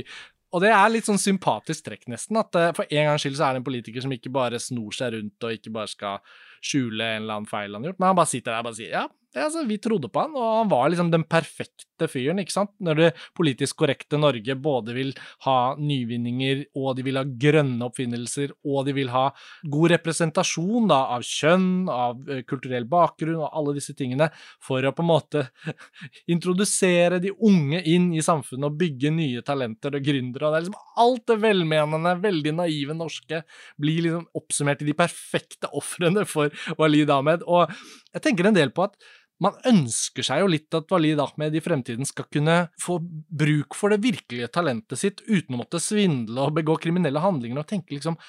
og 0.52 0.64
det 0.64 0.72
er 0.76 0.92
litt 0.92 1.08
sånn 1.08 1.22
sympatisk 1.22 1.86
trekk, 1.88 2.08
nesten. 2.12 2.40
At 2.42 2.58
uh, 2.60 2.70
for 2.76 2.88
en 2.90 3.10
gangs 3.10 3.24
skyld 3.24 3.38
så 3.40 3.48
er 3.48 3.56
det 3.56 3.62
en 3.62 3.68
politiker 3.68 4.04
som 4.04 4.14
ikke 4.16 4.34
bare 4.36 4.60
snor 4.62 4.96
seg 4.96 5.16
rundt 5.16 5.48
og 5.48 5.56
ikke 5.56 5.74
bare 5.76 5.92
skal 5.92 6.20
skjule 6.62 7.08
en 7.08 7.24
eller 7.24 7.40
annen 7.40 7.50
feil 7.50 7.72
han 7.74 7.82
har 7.86 7.94
gjort, 7.94 8.02
men 8.02 8.12
han 8.12 8.20
bare 8.20 8.32
sitter 8.32 8.52
der 8.52 8.64
og 8.64 8.68
bare 8.70 8.78
sier 8.78 8.94
ja, 8.94 9.06
altså, 9.40 9.64
vi 9.68 9.78
trodde 9.80 10.10
på 10.12 10.20
han, 10.20 10.34
og 10.36 10.48
han 10.60 10.72
var 10.72 10.90
liksom 10.92 11.12
den 11.14 11.24
perfekte 11.30 12.08
fyren, 12.12 12.42
ikke 12.42 12.56
sant? 12.56 12.74
Når 12.84 12.98
det 13.00 13.10
politisk 13.38 13.80
korrekte 13.80 14.20
Norge 14.20 14.56
både 14.60 14.96
vil 14.98 15.14
ha 15.46 15.58
nyvinninger, 15.80 16.66
og 16.76 16.98
de 16.98 17.06
vil 17.06 17.20
ha 17.20 17.24
grønne 17.24 17.88
oppfinnelser, 17.88 18.52
og 18.68 18.90
de 18.90 18.96
vil 18.98 19.12
ha 19.14 19.28
god 19.72 19.94
representasjon 19.96 20.90
da, 20.92 21.00
av 21.16 21.24
kjønn, 21.28 21.70
av 21.92 22.20
uh, 22.28 22.42
kulturell 22.48 22.88
bakgrunn 22.92 23.40
og 23.40 23.50
alle 23.50 23.78
disse 23.78 23.96
tingene, 23.98 24.28
for 24.64 24.84
å 24.84 24.94
på 24.96 25.06
en 25.06 25.12
måte 25.12 25.46
introdusere 26.34 27.22
de 27.24 27.32
unge 27.32 27.84
inn 27.88 28.12
i 28.16 28.26
samfunnet 28.26 28.68
og 28.68 28.80
bygge 28.82 29.14
nye 29.16 29.46
talenter 29.48 29.96
og 29.96 30.06
gründere. 30.06 30.50
og 30.50 30.52
det 30.52 30.60
er 30.60 30.68
liksom 30.68 30.80
Alt 31.02 31.24
det 31.32 31.38
velmenende, 31.42 32.12
veldig 32.22 32.52
naive 32.60 32.94
norske 32.94 33.42
blir 33.82 34.04
liksom 34.06 34.28
oppsummert 34.38 34.84
i 34.84 34.90
de 34.90 34.94
perfekte 34.98 35.70
ofrene 35.78 36.28
for 36.30 36.52
Walid 36.78 37.10
Ahmed. 37.10 37.46
Og 37.48 37.72
jeg 38.12 38.26
tenker 38.26 38.50
en 38.50 38.58
del 38.58 38.74
på 38.76 38.86
at 38.86 39.00
man 39.42 39.58
ønsker 39.68 40.26
seg 40.26 40.44
jo 40.44 40.50
litt 40.52 40.78
at 40.78 40.92
Walid 40.94 41.20
Ahmed 41.24 41.56
i 41.58 41.64
fremtiden 41.64 42.08
skal 42.08 42.28
kunne 42.32 42.58
få 42.82 43.00
bruk 43.02 43.78
for 43.78 43.94
det 43.94 44.02
virkelige 44.04 44.52
talentet 44.54 45.02
sitt 45.02 45.24
uten 45.26 45.58
å 45.58 45.64
måtte 45.64 45.82
svindle 45.82 46.46
og 46.46 46.56
begå 46.60 46.78
kriminelle 46.82 47.24
handlinger, 47.24 47.64
og 47.64 47.70
tenke 47.70 47.98
liksom 47.98 48.20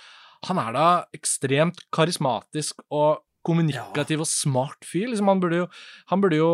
Han 0.48 0.58
er 0.58 0.72
da 0.74 0.86
ekstremt 1.14 1.84
karismatisk 1.94 2.80
og 2.90 3.20
kommunikativ 3.46 4.24
og 4.24 4.26
smart 4.26 4.82
fyr. 4.82 5.06
Liksom, 5.06 5.28
han 5.30 5.38
burde 5.38 5.60
jo, 5.60 5.68
han 6.10 6.22
burde 6.24 6.40
jo 6.40 6.48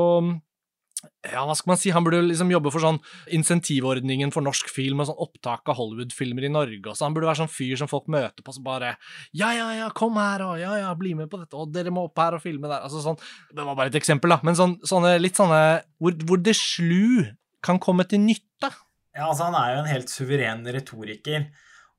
ja, 1.06 1.44
hva 1.46 1.54
skal 1.54 1.70
man 1.70 1.78
si, 1.78 1.90
han 1.94 2.02
burde 2.02 2.20
liksom 2.26 2.50
jobbe 2.50 2.72
for 2.74 2.82
sånn 2.82 2.98
insentivordningen 3.36 4.32
for 4.34 4.42
norsk 4.42 4.70
film 4.72 5.02
og 5.02 5.08
sånn 5.10 5.20
opptak 5.22 5.70
av 5.70 5.78
Hollywood-filmer 5.78 6.48
i 6.48 6.50
Norge 6.50 6.90
også. 6.90 7.06
Han 7.06 7.14
burde 7.14 7.28
være 7.30 7.42
sånn 7.44 7.52
fyr 7.52 7.78
som 7.78 7.90
folk 7.90 8.08
møter 8.10 8.42
på 8.42 8.54
som 8.56 8.66
bare 8.66 8.96
Ja, 9.36 9.52
ja, 9.54 9.68
ja, 9.76 9.92
kom 9.94 10.18
her, 10.18 10.42
og 10.46 10.58
ja, 10.58 10.74
ja, 10.80 10.90
bli 10.98 11.14
med 11.18 11.30
på 11.30 11.38
dette, 11.40 11.54
og 11.58 11.70
dere 11.74 11.92
må 11.94 12.08
opp 12.08 12.18
her 12.18 12.38
og 12.38 12.42
filme 12.42 12.66
der. 12.66 12.82
Altså 12.82 13.04
sånn 13.04 13.20
Det 13.54 13.62
var 13.62 13.78
bare 13.78 13.92
et 13.92 14.00
eksempel, 14.00 14.34
da, 14.34 14.40
men 14.46 14.58
sånn, 14.58 14.78
sånne 14.86 15.14
litt 15.22 15.38
sånne 15.38 15.62
hvor, 16.02 16.18
hvor 16.26 16.42
det 16.42 16.56
slu 16.58 17.28
kan 17.64 17.78
komme 17.82 18.06
til 18.08 18.22
nytte. 18.22 18.72
Ja, 19.14 19.30
altså, 19.30 19.48
han 19.48 19.58
er 19.58 19.74
jo 19.74 19.80
en 19.82 19.90
helt 19.90 20.12
suveren 20.12 20.66
retoriker. 20.74 21.48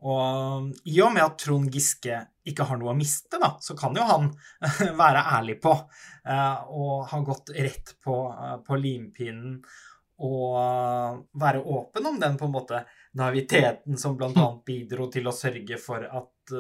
Og 0.07 0.69
i 0.87 0.99
og 1.03 1.11
med 1.11 1.25
at 1.25 1.39
Trond 1.41 1.67
Giske 1.73 2.21
ikke 2.47 2.65
har 2.69 2.79
noe 2.79 2.93
å 2.93 2.97
miste, 2.97 3.39
da, 3.41 3.51
så 3.61 3.75
kan 3.77 3.97
jo 3.97 4.05
han 4.07 4.29
være 5.01 5.25
ærlig 5.35 5.57
på 5.63 5.73
uh, 5.75 6.57
og 6.71 7.09
ha 7.11 7.19
gått 7.25 7.51
rett 7.57 7.95
på, 8.03 8.15
uh, 8.31 8.57
på 8.65 8.79
limpinnen 8.79 9.59
og 10.19 11.19
være 11.39 11.61
åpen 11.63 12.07
om 12.09 12.17
den 12.19 12.35
på 12.39 12.47
en 12.47 12.55
måte 12.55 12.81
naiviteten 13.19 13.99
som 13.99 14.17
bl.a. 14.19 14.47
bidro 14.65 15.07
til 15.11 15.29
å 15.31 15.35
sørge 15.35 15.77
for 15.79 16.03
at 16.03 16.51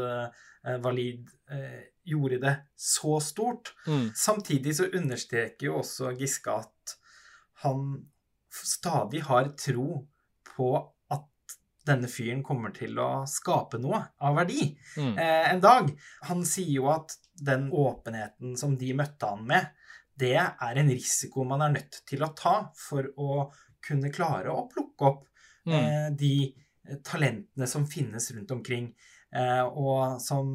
Walid 0.79 1.27
gjorde 2.07 2.37
det 2.39 2.53
så 2.79 3.17
stort. 3.19 3.73
Mm. 3.83 4.05
Samtidig 4.15 4.77
så 4.77 4.87
understreker 4.87 5.67
jo 5.67 5.81
også 5.81 6.13
Giske 6.15 6.55
at 6.55 6.95
han 7.65 7.83
stadig 8.47 9.25
har 9.27 9.51
tro 9.59 10.05
på 10.55 10.71
denne 11.89 12.09
fyren 12.11 12.43
kommer 12.45 12.73
til 12.75 12.97
å 13.01 13.25
skape 13.29 13.79
noe 13.81 14.01
av 14.25 14.37
verdi 14.37 14.69
mm. 14.97 15.15
eh, 15.17 15.49
en 15.51 15.63
dag. 15.63 15.91
Han 16.29 16.45
sier 16.47 16.71
jo 16.77 16.89
at 16.93 17.15
den 17.39 17.69
åpenheten 17.71 18.55
som 18.59 18.77
de 18.79 18.93
møtte 18.97 19.29
han 19.29 19.45
med, 19.49 19.69
det 20.19 20.35
er 20.39 20.79
en 20.81 20.91
risiko 20.91 21.45
man 21.47 21.63
er 21.65 21.75
nødt 21.77 22.01
til 22.09 22.23
å 22.25 22.33
ta 22.37 22.55
for 22.77 23.07
å 23.19 23.45
kunne 23.85 24.11
klare 24.11 24.51
å 24.51 24.67
plukke 24.71 25.11
opp 25.11 25.23
mm. 25.69 25.75
eh, 25.75 26.09
de 26.19 26.33
talentene 27.05 27.67
som 27.69 27.87
finnes 27.87 28.31
rundt 28.35 28.51
omkring. 28.51 28.91
Eh, 29.29 29.61
og 29.61 30.17
som, 30.21 30.47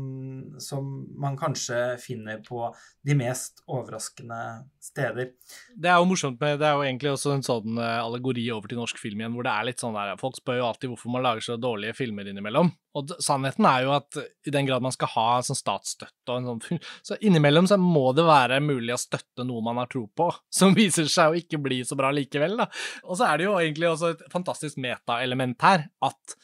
som, 0.58 0.86
man 1.14 1.36
kanskje 1.38 1.94
finner 2.02 2.40
på 2.42 2.66
de 3.06 3.14
mest 3.14 3.62
overraskende 3.70 4.38
steder. 4.82 5.30
Det 5.78 5.90
er 5.90 6.00
jo 6.00 6.08
morsomt 6.10 6.40
med 6.42 6.58
Det 6.58 6.66
er 6.66 6.74
jo 6.74 6.82
egentlig 6.82 7.12
også 7.12 7.36
en 7.36 7.44
sånn 7.46 7.78
eh, 7.78 8.00
allegori 8.02 8.48
over 8.50 8.70
til 8.70 8.80
norsk 8.80 8.98
film 8.98 9.22
igjen, 9.22 9.36
hvor 9.36 9.46
det 9.46 9.52
er 9.52 9.68
litt 9.68 9.84
sånn 9.84 9.94
der 9.94 10.16
Folk 10.18 10.40
spør 10.40 10.58
jo 10.58 10.66
alltid 10.66 10.90
hvorfor 10.90 11.14
man 11.14 11.22
lager 11.22 11.46
så 11.46 11.58
dårlige 11.60 11.94
filmer 11.94 12.26
innimellom. 12.30 12.72
Og 12.98 13.14
sannheten 13.22 13.68
er 13.70 13.84
jo 13.86 13.92
at 13.94 14.18
i 14.18 14.54
den 14.54 14.66
grad 14.66 14.82
man 14.82 14.94
skal 14.94 15.12
ha 15.14 15.28
sånn 15.46 15.58
statsstøtte 15.58 16.34
og 16.34 16.40
en 16.40 16.50
sånn 16.50 16.82
Så 17.12 17.18
innimellom 17.22 17.70
så 17.70 17.78
må 17.78 18.08
det 18.18 18.26
være 18.26 18.58
mulig 18.64 18.96
å 18.96 19.00
støtte 19.00 19.46
noe 19.46 19.62
man 19.62 19.78
har 19.84 19.92
tro 19.92 20.08
på, 20.10 20.32
som 20.58 20.74
viser 20.74 21.06
seg 21.10 21.30
å 21.30 21.38
ikke 21.38 21.62
bli 21.62 21.84
så 21.86 21.94
bra 21.98 22.10
likevel, 22.14 22.58
da. 22.58 22.66
Og 23.06 23.22
så 23.22 23.30
er 23.30 23.38
det 23.38 23.48
jo 23.48 23.54
egentlig 23.60 23.92
også 23.92 24.16
et 24.16 24.26
fantastisk 24.34 24.82
metaelement 24.82 25.62
her, 25.62 25.86
at 26.02 26.36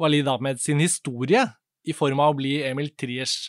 Walid 0.00 0.28
Ahmed 0.32 0.58
sin 0.58 0.80
historie 0.80 1.44
i 1.88 1.96
form 1.96 2.20
av 2.22 2.34
å 2.34 2.38
bli 2.38 2.58
Emil 2.66 2.92
Triers 2.98 3.48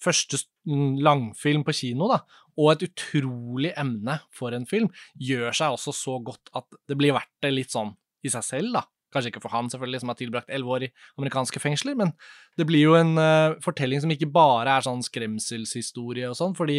første 0.00 0.40
langfilm 0.66 1.64
på 1.66 1.74
kino, 1.76 2.08
da, 2.10 2.20
og 2.60 2.72
et 2.74 2.86
utrolig 2.88 3.72
emne 3.78 4.18
for 4.36 4.54
en 4.56 4.66
film, 4.68 4.88
gjør 5.16 5.54
seg 5.56 5.76
også 5.76 5.94
så 5.96 6.16
godt 6.24 6.52
at 6.56 6.80
det 6.88 6.96
blir 7.00 7.14
verdt 7.16 7.32
det 7.44 7.52
litt 7.54 7.74
sånn 7.74 7.94
i 8.24 8.32
seg 8.32 8.46
selv, 8.46 8.74
da. 8.78 8.84
Kanskje 9.10 9.32
ikke 9.32 9.42
for 9.42 9.54
han, 9.56 9.66
selvfølgelig, 9.72 10.00
som 10.02 10.12
har 10.12 10.18
tilbrakt 10.20 10.52
elleve 10.54 10.74
år 10.76 10.84
i 10.86 10.90
amerikanske 11.18 11.62
fengsler, 11.62 11.96
men 11.98 12.12
det 12.60 12.66
blir 12.68 12.84
jo 12.84 12.94
en 12.98 13.16
uh, 13.18 13.56
fortelling 13.64 14.02
som 14.04 14.12
ikke 14.14 14.30
bare 14.30 14.76
er 14.76 14.86
sånn 14.86 15.02
skremselshistorie 15.02 16.28
og 16.30 16.36
sånn, 16.38 16.54
fordi 16.58 16.78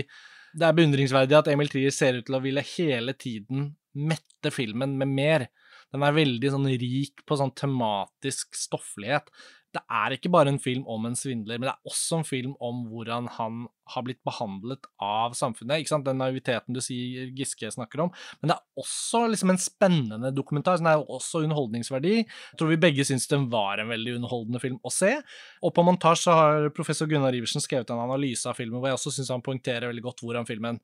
det 0.55 0.67
er 0.67 0.77
beundringsverdig 0.77 1.37
at 1.37 1.49
Emil 1.51 1.71
Trier 1.71 1.91
ser 1.95 2.19
ut 2.19 2.27
til 2.27 2.37
å 2.37 2.43
ville 2.43 2.63
hele 2.75 3.15
tiden 3.19 3.73
mette 3.95 4.51
filmen 4.51 4.95
med 4.99 5.11
mer. 5.11 5.47
Den 5.91 6.03
er 6.07 6.15
veldig 6.15 6.53
sånn 6.53 6.69
rik 6.71 7.23
på 7.27 7.37
sånn 7.39 7.51
tematisk 7.55 8.55
stofflighet 8.55 9.27
det 9.73 9.83
er 9.89 10.15
ikke 10.15 10.31
bare 10.33 10.51
en 10.51 10.59
film 10.59 10.87
om 10.87 11.05
en 11.07 11.15
svindler, 11.15 11.57
men 11.57 11.69
det 11.69 11.73
er 11.73 11.89
også 11.91 12.21
en 12.21 12.27
film 12.27 12.55
om 12.59 12.85
hvordan 12.91 13.29
han 13.37 13.67
har 13.93 14.05
blitt 14.05 14.21
behandlet 14.27 14.87
av 15.01 15.35
samfunnet. 15.37 15.81
ikke 15.81 15.93
sant? 15.93 16.07
Den 16.07 16.21
naiviteten 16.21 16.75
du 16.75 16.81
sier 16.83 17.31
Giske 17.37 17.71
snakker 17.73 18.05
om. 18.05 18.13
Men 18.41 18.51
det 18.51 18.57
er 18.57 18.83
også 18.83 19.25
liksom 19.31 19.53
en 19.53 19.61
spennende 19.61 20.33
dokumentar. 20.35 20.77
Så 20.77 20.85
den 20.85 20.91
er 20.93 20.99
jo 20.99 21.17
også 21.17 21.43
underholdningsverdi. 21.45 22.15
Jeg 22.23 22.59
tror 22.59 22.73
vi 22.73 22.81
begge 22.81 23.07
syns 23.07 23.29
den 23.31 23.49
var 23.53 23.81
en 23.81 23.91
veldig 23.91 24.17
underholdende 24.19 24.63
film 24.63 24.79
å 24.83 24.93
se. 24.93 25.13
Og 25.61 25.75
på 25.75 25.85
montasje 25.87 26.35
har 26.35 26.71
professor 26.75 27.09
Gunnar 27.11 27.35
Iversen 27.37 27.63
skrevet 27.63 27.93
en 27.93 28.03
analyse 28.03 28.49
av 28.49 28.57
filmen 28.59 28.79
hvor 28.79 28.91
jeg 28.91 28.99
også 28.99 29.15
syns 29.17 29.33
han 29.33 29.45
poengterer 29.45 29.91
veldig 29.91 30.07
godt 30.09 30.25
hvordan 30.25 30.49
filmen 30.49 30.81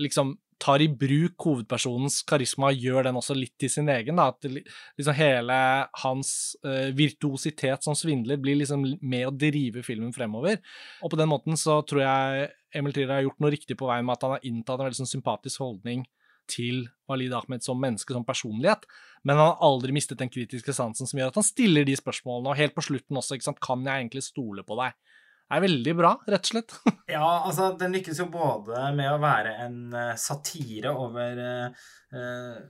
liksom 0.00 0.36
tar 0.64 0.82
i 0.82 0.88
bruk 0.88 1.44
hovedpersonens 1.44 2.20
karisma 2.28 2.70
gjør 2.72 3.08
den 3.08 3.18
også 3.18 3.36
litt 3.36 3.54
til 3.60 3.70
sin 3.72 3.88
egen. 3.92 4.18
Da. 4.18 4.30
At 4.32 4.46
liksom 4.48 5.16
hele 5.18 5.56
hans 6.02 6.30
uh, 6.64 6.90
virtuositet 6.96 7.84
som 7.84 7.96
svindler 7.98 8.40
blir 8.40 8.58
liksom 8.60 8.84
med 9.02 9.28
å 9.28 9.34
drive 9.34 9.84
filmen 9.86 10.14
fremover. 10.14 10.60
Og 11.02 11.12
på 11.12 11.20
den 11.20 11.30
måten 11.30 11.58
så 11.60 11.80
tror 11.86 12.04
jeg 12.04 12.33
Emil 12.74 12.94
Trier 12.94 13.12
har 13.12 13.24
gjort 13.24 13.40
noe 13.42 13.52
riktig 13.54 13.76
på 13.80 13.88
veien 13.88 14.06
med 14.06 14.16
at 14.16 14.26
han 14.26 14.36
har 14.36 14.46
inntatt 14.48 14.78
en 14.78 14.88
veldig 14.88 15.00
sånn 15.02 15.14
sympatisk 15.16 15.62
holdning 15.62 16.04
til 16.50 16.84
Walid 17.08 17.32
Ahmed 17.36 17.64
som 17.64 17.80
menneske, 17.80 18.12
som 18.12 18.24
personlighet, 18.26 18.84
men 19.24 19.38
han 19.38 19.52
har 19.52 19.64
aldri 19.64 19.94
mistet 19.96 20.20
den 20.20 20.32
kritiske 20.32 20.74
sansen 20.76 21.08
som 21.08 21.20
gjør 21.20 21.32
at 21.32 21.40
han 21.40 21.46
stiller 21.46 21.86
de 21.88 21.96
spørsmålene, 21.98 22.52
og 22.52 22.60
helt 22.60 22.76
på 22.76 22.84
slutten 22.84 23.20
også, 23.20 23.38
ikke 23.38 23.48
sant, 23.48 23.62
kan 23.64 23.84
jeg 23.86 24.04
egentlig 24.04 24.24
stole 24.26 24.64
på 24.66 24.78
deg? 24.80 24.96
Det 25.44 25.58
er 25.58 25.64
veldig 25.66 25.92
bra, 25.98 26.10
rett 26.32 26.46
og 26.48 26.50
slett. 26.54 26.74
ja, 27.16 27.26
altså, 27.46 27.68
den 27.80 27.94
lykkes 27.98 28.22
jo 28.22 28.28
både 28.32 28.86
med 28.96 29.10
å 29.12 29.20
være 29.22 29.52
en 29.66 29.78
uh, 29.92 30.14
satire 30.18 30.94
over 30.96 31.42
eh, 31.44 31.84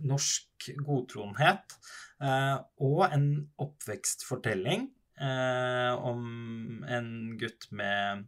norsk 0.04 0.68
godtroenhet 0.82 1.76
eh, 2.24 2.56
og 2.82 3.02
en 3.06 3.28
oppvekstfortelling 3.62 4.90
om 5.24 6.22
en 6.90 7.10
gutt 7.38 7.68
med 7.70 8.24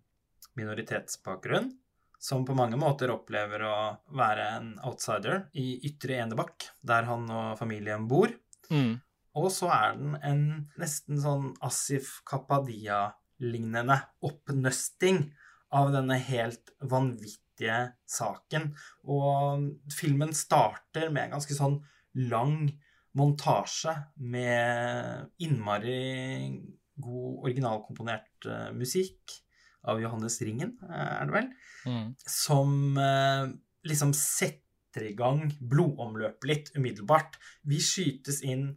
minoritetsbakgrunn 0.58 1.72
som 2.18 2.44
på 2.46 2.54
mange 2.56 2.78
måter 2.80 3.12
opplever 3.12 3.62
å 3.66 3.76
være 4.16 4.46
en 4.56 4.70
outsider 4.88 5.44
i 5.60 5.76
Ytre 5.86 6.20
Enebakk, 6.22 6.70
der 6.80 7.06
han 7.08 7.28
og 7.30 7.58
familien 7.60 8.06
bor. 8.08 8.32
Mm. 8.72 8.96
Og 9.36 9.50
så 9.52 9.68
er 9.72 9.98
den 9.98 10.16
en 10.24 10.44
nesten 10.80 11.20
sånn 11.20 11.50
Asif 11.64 12.22
Kapadia 12.26 13.10
lignende 13.44 13.98
oppnøsting 14.24 15.26
av 15.76 15.92
denne 15.92 16.16
helt 16.24 16.72
vanvittige 16.80 17.78
saken. 18.08 18.70
Og 19.12 19.92
filmen 19.92 20.32
starter 20.36 21.12
med 21.12 21.26
en 21.26 21.36
ganske 21.36 21.56
sånn 21.58 21.78
lang 22.32 22.70
montasje 23.16 23.92
med 24.24 25.36
innmari 25.44 26.00
god 26.96 27.44
originalkomponert 27.44 28.48
uh, 28.48 28.70
musikk 28.76 29.36
av 29.86 30.02
Johannes 30.02 30.40
Ringen, 30.44 30.74
uh, 30.84 31.20
er 31.20 31.28
det 31.28 31.36
vel, 31.36 31.48
mm. 31.86 32.08
som 32.30 32.98
uh, 32.98 33.46
liksom 33.86 34.14
setter 34.16 35.10
i 35.10 35.14
gang 35.16 35.46
blodomløpet 35.60 36.48
litt 36.48 36.70
umiddelbart. 36.76 37.36
Vi 37.68 37.80
skytes 37.84 38.42
inn 38.46 38.70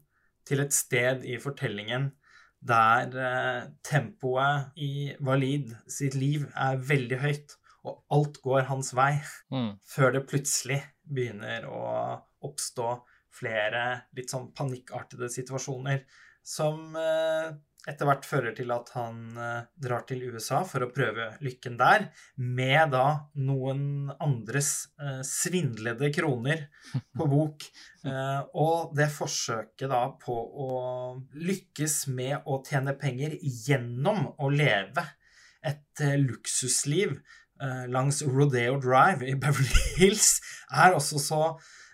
til 0.49 0.63
et 0.63 0.75
sted 0.75 1.25
i 1.27 1.37
fortellingen 1.41 2.09
der 2.59 3.13
eh, 3.15 3.61
tempoet 3.85 4.75
i 4.75 5.15
Walid 5.23 5.71
sitt 5.87 6.17
liv 6.19 6.47
er 6.55 6.79
veldig 6.89 7.19
høyt, 7.21 7.55
og 7.87 8.01
alt 8.11 8.41
går 8.43 8.67
hans 8.67 8.91
vei, 8.97 9.13
mm. 9.53 9.71
før 9.87 10.17
det 10.17 10.25
plutselig 10.27 10.81
begynner 11.07 11.69
å 11.71 11.83
oppstå 12.45 12.89
flere 13.39 13.85
litt 14.17 14.31
sånn 14.33 14.49
panikkartede 14.55 15.29
situasjoner 15.31 16.03
som 16.43 16.97
eh, 16.99 17.53
etter 17.89 18.07
hvert 18.09 18.27
fører 18.27 18.55
til 18.57 18.71
at 18.73 18.91
han 18.95 19.37
eh, 19.39 19.67
drar 19.81 20.05
til 20.07 20.21
USA 20.29 20.61
for 20.67 20.85
å 20.85 20.91
prøve 20.93 21.29
lykken 21.45 21.77
der, 21.79 22.09
med 22.37 22.93
da 22.93 23.05
noen 23.41 24.11
andres 24.21 24.89
eh, 25.01 25.21
svindlede 25.25 26.11
kroner 26.15 26.67
på 27.17 27.29
bok. 27.33 27.65
Eh, 28.05 28.41
og 28.61 28.93
det 28.97 29.09
forsøket 29.13 29.89
da 29.91 30.03
på 30.21 30.37
å 30.37 30.69
lykkes 31.33 32.01
med 32.13 32.45
å 32.45 32.61
tjene 32.65 32.95
penger 32.99 33.37
gjennom 33.41 34.29
å 34.37 34.51
leve 34.53 35.05
et 35.65 36.01
luksusliv 36.21 37.17
langs 37.91 38.21
Rodeo 38.23 38.77
Drive 38.79 39.27
i 39.27 39.33
Beverly 39.35 39.81
Hills 39.97 40.37
er 40.71 40.93
også 40.95 41.19
så 41.19 41.39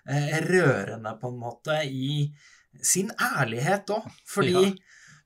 rørende, 0.06 1.16
på 1.18 1.32
en 1.32 1.40
måte, 1.42 1.80
i 1.90 2.28
sin 2.86 3.10
ærlighet 3.18 3.90
òg. 3.96 4.06
Fordi 4.30 4.54
Ja. 4.54 4.76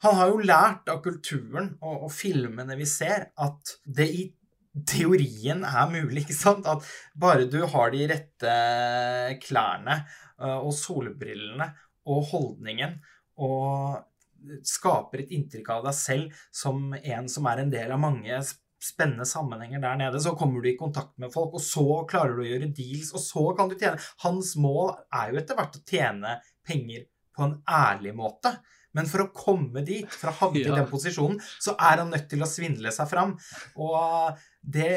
Han 0.03 0.15
har 0.15 0.31
jo 0.31 0.43
lært 0.43 0.89
av 0.91 1.01
kulturen 1.03 1.73
og, 1.81 2.05
og 2.07 2.11
filmene 2.13 2.77
vi 2.79 2.87
ser, 2.89 3.29
at 3.35 3.73
det 3.83 4.07
i 4.09 4.25
teorien 4.87 5.65
er 5.67 5.91
mulig, 5.91 6.21
ikke 6.25 6.37
sant? 6.37 6.69
At 6.69 6.85
bare 7.19 7.49
du 7.51 7.61
har 7.67 7.93
de 7.93 8.05
rette 8.11 8.55
klærne 9.43 10.01
eh, 10.01 10.59
og 10.59 10.71
solbrillene 10.75 11.71
og 12.09 12.29
holdningen 12.31 12.99
og 13.39 13.99
skaper 14.65 15.23
et 15.23 15.35
inntrykk 15.35 15.69
av 15.73 15.85
deg 15.89 15.95
selv 15.97 16.41
som 16.55 16.93
en 16.95 17.27
som 17.31 17.47
er 17.51 17.63
en 17.63 17.71
del 17.73 17.91
av 17.91 18.01
mange 18.01 18.39
spennende 18.79 19.25
sammenhenger 19.27 19.81
der 19.83 19.97
nede, 19.99 20.19
så 20.23 20.31
kommer 20.39 20.63
du 20.63 20.69
i 20.71 20.77
kontakt 20.79 21.17
med 21.19 21.33
folk, 21.33 21.57
og 21.57 21.63
så 21.63 22.03
klarer 22.07 22.37
du 22.37 22.45
å 22.45 22.47
gjøre 22.47 22.71
deals, 22.75 23.11
og 23.11 23.23
så 23.23 23.43
kan 23.57 23.67
du 23.67 23.75
tjene 23.75 23.99
Hans 24.23 24.53
mål 24.55 24.93
er 25.19 25.33
jo 25.33 25.41
etter 25.41 25.59
hvert 25.59 25.75
å 25.75 25.83
tjene 25.83 26.37
penger 26.67 27.03
på 27.35 27.43
en 27.43 27.57
ærlig 27.67 28.13
måte. 28.15 28.55
Men 28.97 29.09
for 29.09 29.25
å 29.25 29.31
komme 29.35 29.83
dit, 29.85 30.09
for 30.09 30.31
å 30.31 30.37
havne 30.43 30.63
Ja. 30.63 30.73
i 30.73 30.79
den 30.79 30.89
posisjonen, 30.89 31.39
så 31.61 31.75
er 31.77 32.01
han 32.01 32.09
nødt 32.09 32.29
til 32.29 32.41
å 32.41 32.49
svindle 32.49 32.91
seg 32.91 33.09
fram. 33.11 33.35
Og 33.77 34.37
det 34.63 34.93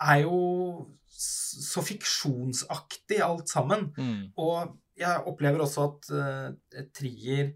er 0.00 0.18
jo 0.24 0.96
så 1.08 1.84
fiksjonsaktig 1.86 3.20
alt 3.24 3.48
sammen. 3.48 3.92
Mm. 3.96 4.32
Og 4.36 4.74
jeg 4.98 5.24
opplever 5.30 5.64
også 5.64 5.88
at 5.88 6.10
uh, 6.14 6.84
Trier 6.94 7.54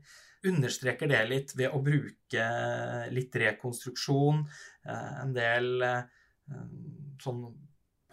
understreker 0.49 1.11
det 1.11 1.23
litt 1.29 1.55
ved 1.59 1.75
å 1.75 1.83
bruke 1.83 2.45
litt 3.11 3.35
rekonstruksjon, 3.43 4.45
uh, 4.89 5.15
en 5.25 5.35
del 5.35 5.83
uh, 5.83 6.03
sånn 7.23 7.49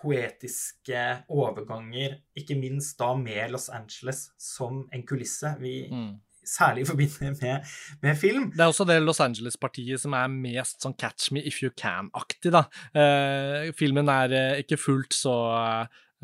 poetiske 0.01 1.01
overganger, 1.33 2.19
ikke 2.37 2.57
minst 2.59 2.97
da 2.99 3.13
med 3.17 3.53
Los 3.53 3.69
Angeles 3.73 4.27
som 4.37 4.83
en 4.91 5.05
kulisse 5.07 5.55
vi 5.61 5.87
Mm. 5.89 6.13
Særlig 6.49 6.85
forbinder 6.89 7.35
med, 7.41 7.75
med 8.05 8.17
film. 8.19 8.49
Det 8.53 8.63
er 8.63 8.71
også 8.71 8.87
det 8.87 9.01
Los 9.03 9.21
Angeles-partiet 9.23 10.01
som 10.01 10.15
er 10.17 10.31
mest 10.31 10.81
sånn 10.85 10.97
Catch 10.99 11.33
Me 11.35 11.43
If 11.45 11.61
You 11.63 11.73
Can-aktig, 11.77 12.53
da. 12.55 12.65
Eh, 12.95 13.71
filmen 13.77 14.09
er 14.11 14.35
eh, 14.35 14.63
ikke 14.63 14.79
fullt 14.81 15.15
så 15.17 15.35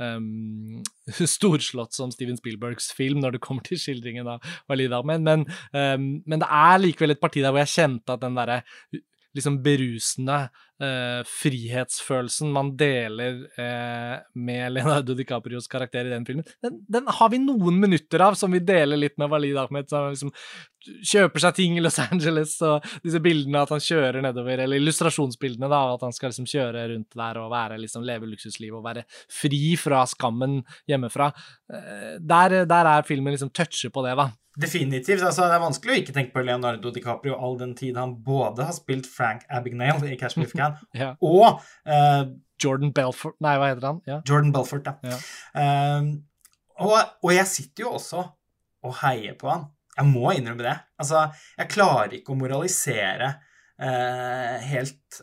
um, 0.01 0.81
storslått 1.35 1.95
som 1.97 2.11
Steven 2.13 2.39
Spielbergs 2.39 2.91
film 2.95 3.21
når 3.23 3.37
det 3.37 3.43
kommer 3.43 3.65
til 3.67 3.79
skildringen 3.81 4.29
av 4.29 4.43
Walid 4.71 4.93
Ahmed, 4.95 5.25
men, 5.27 5.45
um, 5.75 6.09
men 6.25 6.43
det 6.43 6.49
er 6.49 6.83
likevel 6.83 7.15
et 7.15 7.23
parti 7.23 7.43
der 7.43 7.53
hvor 7.53 7.63
jeg 7.63 7.75
kjente 7.75 8.15
at 8.15 8.23
den 8.23 8.37
derre 8.39 8.61
liksom 9.37 9.61
berusende 9.63 10.37
eh, 10.81 11.21
frihetsfølelsen 11.27 12.51
man 12.51 12.73
deler 12.77 13.45
eh, 13.59 14.17
med 14.35 14.73
Leonardo 14.75 15.15
DiCaprios 15.15 15.69
karakter 15.71 16.09
i 16.09 16.13
den 16.13 16.25
filmen, 16.27 16.47
den, 16.63 16.81
den 16.91 17.07
har 17.07 17.31
vi 17.31 17.39
noen 17.43 17.79
minutter 17.79 18.23
av 18.27 18.35
som 18.39 18.51
vi 18.51 18.59
deler 18.59 18.99
litt 18.99 19.17
med 19.21 19.31
Walid 19.31 19.59
Ahmed, 19.61 19.87
som 19.89 20.09
liksom 20.11 20.33
kjøper 20.81 21.43
seg 21.43 21.55
ting 21.59 21.77
i 21.77 21.83
Los 21.83 21.99
Angeles, 22.07 22.57
og 22.65 22.85
disse 23.05 23.21
bildene 23.23 23.61
at 23.61 23.71
han 23.71 23.83
kjører 23.83 24.23
nedover, 24.25 24.65
eller 24.65 24.81
illustrasjonsbildene, 24.81 25.69
da, 25.71 25.81
at 25.95 26.05
han 26.07 26.15
skal 26.17 26.33
liksom 26.33 26.49
kjøre 26.49 26.87
rundt 26.95 27.17
der 27.23 27.41
og 27.43 27.51
være, 27.53 27.79
liksom, 27.83 28.05
leve 28.07 28.29
luksusliv 28.31 28.75
og 28.79 28.85
være 28.87 29.05
fri 29.31 29.75
fra 29.79 30.03
skammen 30.09 30.59
hjemmefra. 30.89 31.31
Eh, 31.71 32.15
Der, 32.31 32.63
der 32.65 32.87
er 32.97 33.05
filmen 33.07 33.33
liksom 33.33 33.51
toucher 33.53 33.93
på 33.93 34.03
det, 34.05 34.17
da. 34.17 34.31
Definitivt. 34.59 35.21
altså 35.23 35.45
Det 35.47 35.55
er 35.55 35.61
vanskelig 35.63 35.93
å 35.93 35.99
ikke 36.01 36.13
tenke 36.15 36.33
på 36.35 36.43
Leonardo 36.43 36.91
DiCaprio 36.91 37.37
all 37.39 37.57
den 37.59 37.71
tid 37.75 37.95
han 37.97 38.17
både 38.23 38.65
har 38.67 38.73
spilt 38.75 39.07
Frank 39.07 39.45
Abagnale 39.49 40.09
i 40.11 40.17
If 40.17 40.51
Can, 40.53 40.75
Ja. 40.93 41.13
og 41.21 41.61
uh, 41.87 42.25
Jordan 42.61 42.91
Belfort 42.93 43.37
Nei, 43.41 43.53
hva 43.57 43.69
heter 43.71 43.87
han? 43.87 44.01
Ja. 44.05 44.19
Jordan 44.27 44.51
Belfort. 44.51 44.89
Ja. 45.07 45.17
Eh, 45.55 46.09
og, 46.83 46.97
og 47.23 47.31
jeg 47.33 47.47
sitter 47.47 47.85
jo 47.87 47.93
også 47.97 48.25
og 48.83 48.93
heier 49.03 49.33
på 49.39 49.49
han. 49.49 49.63
Jeg 49.97 50.07
må 50.09 50.31
innrømme 50.35 50.63
det. 50.65 50.75
Altså, 50.99 51.23
jeg 51.57 51.69
klarer 51.73 52.13
ikke 52.17 52.33
å 52.33 52.37
moralisere 52.39 53.31
uh, 53.81 54.57
helt 54.67 55.19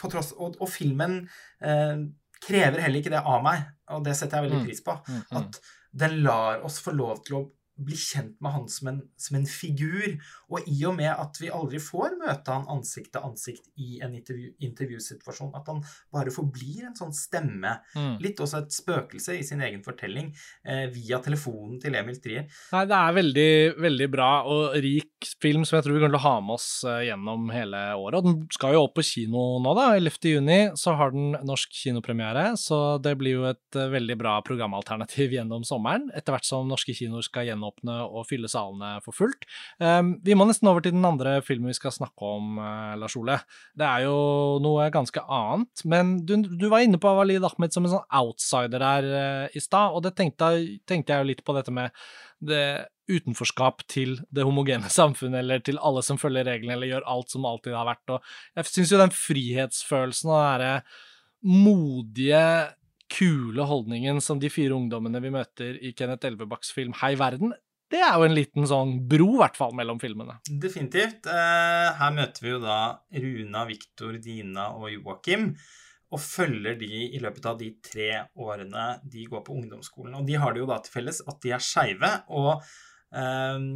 på 0.00 0.10
tross 0.12 0.32
Og, 0.36 0.56
og 0.60 0.68
filmen 0.72 1.20
eh, 1.60 2.00
krever 2.40 2.80
heller 2.80 3.00
ikke 3.02 3.12
det 3.12 3.20
av 3.28 3.42
meg, 3.44 3.62
og 3.92 4.04
det 4.06 4.14
setter 4.16 4.38
jeg 4.40 4.48
veldig 4.48 4.60
Mm. 4.62 4.66
pris 4.70 4.80
på. 4.84 4.94
Mm, 5.08 5.20
mm. 5.20 5.36
At 5.42 5.60
den 6.04 6.14
lar 6.24 6.62
oss 6.64 6.78
få 6.80 6.94
lov 6.96 7.20
til 7.26 7.36
å 7.36 7.42
bli 7.84 7.96
kjent 7.96 8.36
med 8.44 8.52
han 8.54 8.66
som 8.68 8.90
en, 8.92 9.00
som 9.20 9.38
en 9.38 9.46
figur. 9.48 10.16
Og 10.52 10.68
i 10.68 10.78
og 10.88 10.96
med 10.98 11.10
at 11.12 11.40
vi 11.40 11.50
aldri 11.54 11.80
får 11.82 12.16
møte 12.20 12.52
han 12.54 12.68
ansikt 12.72 13.12
til 13.14 13.26
ansikt 13.26 13.70
i 13.80 14.00
en 14.04 14.14
intervju, 14.18 14.52
intervjusituasjon, 14.66 15.52
at 15.56 15.68
han 15.70 15.82
bare 16.12 16.32
forblir 16.34 16.86
en 16.88 16.96
sånn 16.98 17.14
stemme, 17.16 17.78
Mm. 17.96 18.20
litt 18.22 18.38
også 18.40 18.58
et 18.62 18.72
spøkelse 18.74 19.34
i 19.38 19.42
sin 19.46 19.60
egen 19.62 19.82
fortelling, 19.82 20.30
eh, 20.64 20.86
via 20.92 21.18
telefonen 21.22 21.80
til 21.80 21.94
Emil 21.94 22.20
Trier. 22.22 22.46
Nei, 22.72 22.84
det 22.86 22.96
er 22.96 23.16
veldig, 23.16 23.52
veldig 23.80 24.08
bra 24.10 24.30
og 24.46 24.74
rik 24.74 25.06
film 25.40 25.64
som 25.64 25.76
jeg 25.76 25.84
tror 25.84 25.94
vi 25.96 26.00
kommer 26.00 26.14
til 26.16 26.20
å 26.20 26.28
ha 26.28 26.40
med 26.40 26.54
oss 26.54 26.68
eh, 26.84 27.02
gjennom 27.10 27.50
hele 27.52 27.80
året. 27.96 28.20
Og 28.20 28.24
den 28.24 28.48
skal 28.52 28.74
jo 28.74 28.84
opp 28.86 28.94
på 28.96 29.04
kino 29.04 29.58
nå, 29.62 29.74
da. 29.76 29.88
11. 29.98 30.30
juni 30.34 30.58
så 30.80 30.94
har 30.96 31.12
den 31.14 31.32
norsk 31.46 31.72
kinopremiere, 31.82 32.56
så 32.60 33.00
det 33.02 33.16
blir 33.20 33.38
jo 33.38 33.44
et 33.50 33.76
eh, 33.78 33.90
veldig 33.92 34.16
bra 34.20 34.38
programalternativ 34.46 35.34
gjennom 35.36 35.64
sommeren, 35.66 36.08
etter 36.16 36.34
hvert 36.34 36.48
som 36.48 36.68
norske 36.70 36.94
kinoer 36.96 37.26
skal 37.26 37.48
gjenåpne 37.70 37.96
og 38.08 38.26
fylle 38.28 38.48
salene 38.48 39.00
for 39.04 39.14
fullt. 39.14 39.46
Um, 39.78 40.18
vi 40.22 40.34
må 40.34 40.46
nesten 40.46 40.68
over 40.68 40.80
til 40.80 40.92
den 40.92 41.04
andre 41.04 41.40
filmen 41.42 41.70
vi 41.70 41.74
skal 41.74 41.92
snakke 41.92 42.20
om, 42.20 42.58
eh, 42.58 42.96
Lars 42.98 43.16
Ole. 43.16 43.40
Det 43.76 43.86
er 43.86 44.06
jo 44.06 44.58
noe 44.60 44.90
ganske 44.90 45.20
annet, 45.20 45.84
men 45.84 46.24
du, 46.26 46.36
du 46.42 46.68
var 46.68 46.80
inne 46.80 46.98
på 46.98 47.14
Walid 47.16 47.44
Ahmed 47.44 47.72
som 47.72 47.84
en 47.84 47.94
sånn 47.94 48.08
outsider 48.10 48.80
her 48.80 49.04
eh, 49.04 49.56
i 49.56 49.60
stad, 49.60 49.94
og 49.94 50.02
det 50.02 50.16
tenkte, 50.16 50.80
tenkte 50.86 51.12
jeg 51.12 51.20
jo 51.20 51.30
litt 51.30 51.44
på 51.44 51.54
dette 51.56 51.72
med 51.72 51.90
det 52.40 52.88
utenforskap 53.10 53.84
til 53.90 54.18
det 54.30 54.46
homogene 54.46 54.90
samfunnet, 55.00 55.42
eller 55.42 55.62
til 55.64 55.80
alle 55.82 56.02
som 56.06 56.18
følger 56.20 56.46
reglene, 56.46 56.76
eller 56.76 56.94
gjør 56.94 57.08
alt 57.14 57.30
som 57.30 57.46
alltid 57.46 57.76
har 57.76 57.88
vært. 57.88 58.16
Og 58.16 58.60
jeg 58.60 58.72
syns 58.72 58.94
jo 58.94 59.00
den 59.02 59.14
frihetsfølelsen 59.14 60.30
og 60.30 60.36
den 60.40 60.50
derre 60.50 60.74
modige, 61.40 62.44
kule 63.10 63.66
holdningen 63.66 64.20
som 64.24 64.40
de 64.40 64.50
fire 64.52 64.76
ungdommene 64.76 65.20
vi 65.22 65.32
møter 65.34 65.80
i 65.82 65.92
Kenneth 65.96 66.28
Elvebakks 66.28 66.72
film 66.76 66.94
Hei 67.00 67.16
verden, 67.18 67.52
det 67.90 67.98
er 68.06 68.14
jo 68.14 68.26
en 68.28 68.36
liten 68.36 68.66
sånn 68.70 68.94
bro, 69.10 69.26
i 69.34 69.40
hvert 69.40 69.58
fall, 69.58 69.74
mellom 69.74 69.98
filmene. 70.02 70.36
Definitivt. 70.62 71.26
Eh, 71.26 71.88
her 71.98 72.12
møter 72.14 72.44
vi 72.44 72.52
jo 72.52 72.60
da 72.62 72.80
Runa, 73.10 73.64
Viktor, 73.66 74.18
Dina 74.22 74.68
og 74.78 74.92
Joakim. 74.94 75.50
Og 76.10 76.22
følger 76.22 76.78
de 76.78 76.90
i 77.06 77.18
løpet 77.22 77.44
av 77.46 77.58
de 77.58 77.68
tre 77.86 78.08
årene 78.38 78.86
de 79.10 79.26
går 79.30 79.42
på 79.46 79.56
ungdomsskolen. 79.58 80.14
Og 80.18 80.26
de 80.26 80.38
har 80.38 80.54
det 80.54 80.62
jo 80.62 80.70
da 80.70 80.78
til 80.82 80.94
felles 81.00 81.20
at 81.26 81.42
de 81.42 81.54
er 81.54 81.66
skeive. 81.66 82.12
Og 82.38 82.52
eh, 83.10 83.66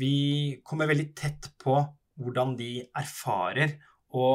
vi 0.00 0.16
kommer 0.64 0.88
veldig 0.88 1.08
tett 1.16 1.52
på 1.60 1.76
hvordan 2.20 2.56
de 2.56 2.72
erfarer 2.96 3.76
å, 4.10 4.28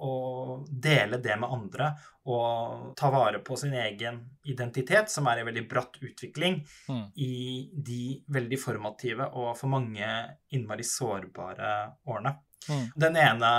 og 0.00 0.68
dele 0.70 1.18
det 1.20 1.36
med 1.40 1.52
andre 1.52 1.90
og 2.30 2.92
ta 2.96 3.10
vare 3.12 3.40
på 3.44 3.56
sin 3.56 3.74
egen 3.76 4.20
identitet, 4.48 5.10
som 5.10 5.26
er 5.30 5.40
i 5.40 5.46
veldig 5.48 5.64
bratt 5.68 5.98
utvikling 6.00 6.60
Mm. 6.88 7.06
i 7.16 7.70
de 7.72 8.24
veldig 8.28 8.58
formative 8.60 9.30
og 9.34 9.56
for 9.58 9.72
mange 9.72 10.06
innmari 10.52 10.84
sårbare 10.84 11.72
årene. 12.06 12.36
Mm. 12.68 12.86
Den 12.94 13.16
ene 13.16 13.50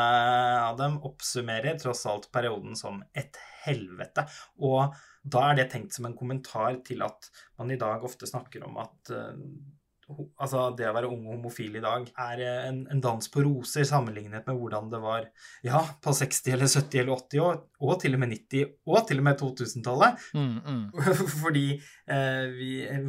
av 0.61 0.77
dem 0.77 0.99
oppsummerer 1.03 1.79
tross 1.79 2.05
alt 2.05 2.29
perioden 2.31 2.75
som 2.77 3.01
et 3.17 3.37
helvete. 3.65 4.27
Og 4.61 4.93
da 5.23 5.49
er 5.49 5.57
det 5.57 5.71
tenkt 5.73 5.97
som 5.97 6.05
en 6.05 6.17
kommentar 6.17 6.79
til 6.85 7.01
at 7.05 7.29
man 7.57 7.71
i 7.71 7.79
dag 7.81 8.03
ofte 8.05 8.29
snakker 8.29 8.65
om 8.67 8.77
at 8.81 9.13
eh, 9.13 9.41
altså 10.41 10.63
det 10.77 10.87
å 10.89 10.93
være 10.95 11.09
ung 11.11 11.25
og 11.25 11.35
homofil 11.35 11.77
i 11.79 11.83
dag 11.83 12.07
er 12.09 12.41
eh, 12.45 12.63
en, 12.69 12.81
en 12.91 13.03
dans 13.03 13.27
på 13.31 13.43
roser 13.45 13.85
sammenlignet 13.87 14.47
med 14.47 14.57
hvordan 14.57 14.89
det 14.91 15.01
var 15.03 15.27
ja, 15.65 15.81
på 16.03 16.13
60 16.17 16.55
eller 16.55 16.71
70 16.71 17.03
eller 17.03 17.23
80 17.25 17.43
år, 17.45 17.61
og 17.81 17.93
til 18.01 18.17
og 18.17 18.23
med 18.23 18.33
90 18.35 18.73
og 18.91 19.07
til 19.09 19.21
og 19.21 19.27
med 19.27 19.39
2000-tallet. 19.41 20.25
Mm, 20.37 20.57
mm. 20.65 20.83
Fordi 21.43 21.65
eh, 21.75 22.43
vi, 22.57 22.71
eh, 22.87 23.07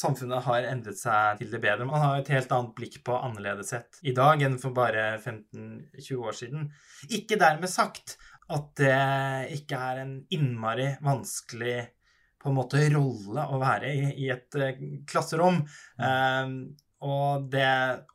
samfunnet 0.00 0.46
har 0.48 0.70
endret 0.72 1.00
seg 1.00 1.40
til 1.40 1.54
det 1.54 1.62
bedre. 1.62 1.88
Man 1.88 2.04
har 2.04 2.20
et 2.20 2.32
helt 2.34 2.56
annet 2.56 2.74
blikk 2.78 3.00
på 3.06 3.16
annerledeshet 3.20 4.02
i 4.06 4.16
dag 4.16 4.42
enn 4.46 4.58
for 4.62 4.76
bare 4.76 5.12
15-20 5.20 6.26
år 6.26 6.42
siden. 6.42 6.68
Ikke 7.10 7.40
dermed 7.40 7.70
sagt 7.72 8.18
at 8.50 8.70
det 8.80 9.60
ikke 9.60 9.78
er 9.78 10.02
en 10.02 10.14
innmari 10.34 10.88
vanskelig 11.04 11.78
på 12.40 12.50
en 12.50 12.56
måte 12.56 12.80
rolle 12.94 13.44
å 13.52 13.58
være 13.60 13.90
i, 13.92 14.06
i 14.24 14.30
et 14.32 14.56
eh, 14.56 14.80
klasserom. 15.08 15.60
Eh, 16.00 16.54
og 17.06 17.46
det 17.52 17.68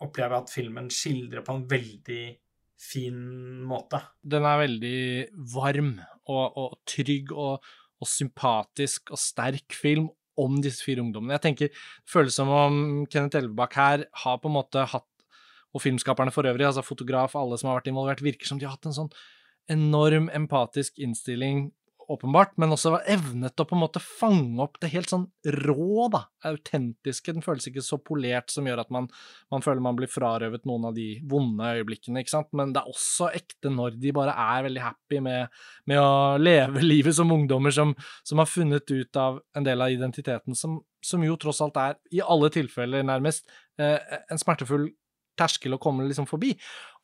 opplever 0.05 0.35
jeg 0.35 0.43
at 0.43 0.53
filmen 0.53 0.89
skildrer 0.93 1.45
på 1.45 1.55
en 1.55 1.63
veldig 1.69 2.25
fin 2.81 3.17
måte. 3.65 4.01
Den 4.21 4.45
er 4.45 4.61
veldig 4.61 4.99
varm 5.55 5.95
og, 6.29 6.57
og 6.59 6.77
trygg 6.89 7.33
og, 7.33 7.65
og, 8.01 8.07
sympatisk 8.09 9.13
og 9.13 9.21
sterk 9.21 9.73
film 9.77 10.09
om 10.41 10.59
disse 10.61 10.83
fire 10.85 11.01
ungdommene. 11.01 11.38
Jeg 11.38 11.45
tenker, 11.45 11.71
Det 11.71 12.11
føles 12.11 12.35
som 12.35 12.51
om 12.51 13.05
Kenneth 13.09 13.39
Elvebakk 13.39 13.77
her 13.79 14.05
har 14.25 14.41
på 14.41 14.51
en 14.51 14.57
måte 14.57 14.83
hatt, 14.91 15.07
og 15.75 15.83
filmskaperne 15.83 16.31
for 16.31 16.47
øvrig, 16.47 16.67
altså 16.67 16.83
fotograf, 16.85 17.33
alle 17.35 17.57
som 17.59 17.69
har 17.69 17.79
vært 17.79 17.89
involvert, 17.91 18.23
virker 18.23 18.47
som 18.47 18.59
de 18.59 18.67
har 18.67 18.75
hatt 18.75 18.88
en 18.88 18.95
sånn 18.95 19.15
enorm 19.71 20.29
empatisk 20.35 20.99
innstilling 21.01 21.69
åpenbart, 22.11 22.53
men 22.61 22.73
også 22.73 22.93
evnet 23.11 23.59
å 23.59 23.65
på 23.67 23.75
en 23.75 23.81
måte 23.81 24.01
fange 24.03 24.61
opp 24.63 24.79
det 24.81 24.91
helt 24.93 25.11
sånn 25.11 25.25
rå, 25.65 26.07
da, 26.13 26.25
autentiske. 26.47 27.33
Den 27.35 27.45
føles 27.45 27.67
ikke 27.69 27.83
så 27.85 27.99
polert 28.01 28.53
som 28.53 28.67
gjør 28.67 28.83
at 28.83 28.91
man, 28.93 29.07
man, 29.53 29.63
føler 29.65 29.83
man 29.83 29.97
blir 29.97 30.11
frarøvet 30.11 30.67
noen 30.69 30.89
av 30.89 30.97
de 30.97 31.07
vonde 31.29 31.71
øyeblikkene, 31.79 32.23
ikke 32.23 32.35
sant, 32.35 32.51
men 32.57 32.73
det 32.75 32.83
er 32.83 32.91
også 32.91 33.31
ekte 33.35 33.71
når 33.73 33.99
de 34.01 34.13
bare 34.15 34.35
er 34.45 34.67
veldig 34.67 34.83
happy 34.85 35.21
med, 35.25 35.55
med 35.89 36.01
å 36.01 36.11
leve 36.41 36.83
livet 36.93 37.17
som 37.17 37.33
ungdommer 37.35 37.73
som, 37.75 37.95
som, 38.23 38.41
har 38.41 38.51
funnet 38.51 38.91
ut 38.91 39.21
av 39.21 39.41
en 39.57 39.65
del 39.65 39.81
av 39.81 39.93
identiteten 39.93 40.57
som, 40.57 40.79
som 41.05 41.23
jo 41.25 41.37
tross 41.41 41.63
alt 41.65 41.79
er, 41.81 41.97
i 42.13 42.21
alle 42.21 42.51
tilfeller 42.53 43.05
nærmest, 43.07 43.47
eh, 43.81 43.97
en 44.29 44.41
smertefull 44.41 44.89
terskel 45.39 45.76
å 45.76 45.82
komme 45.82 46.08
liksom 46.08 46.28
forbi. 46.30 46.54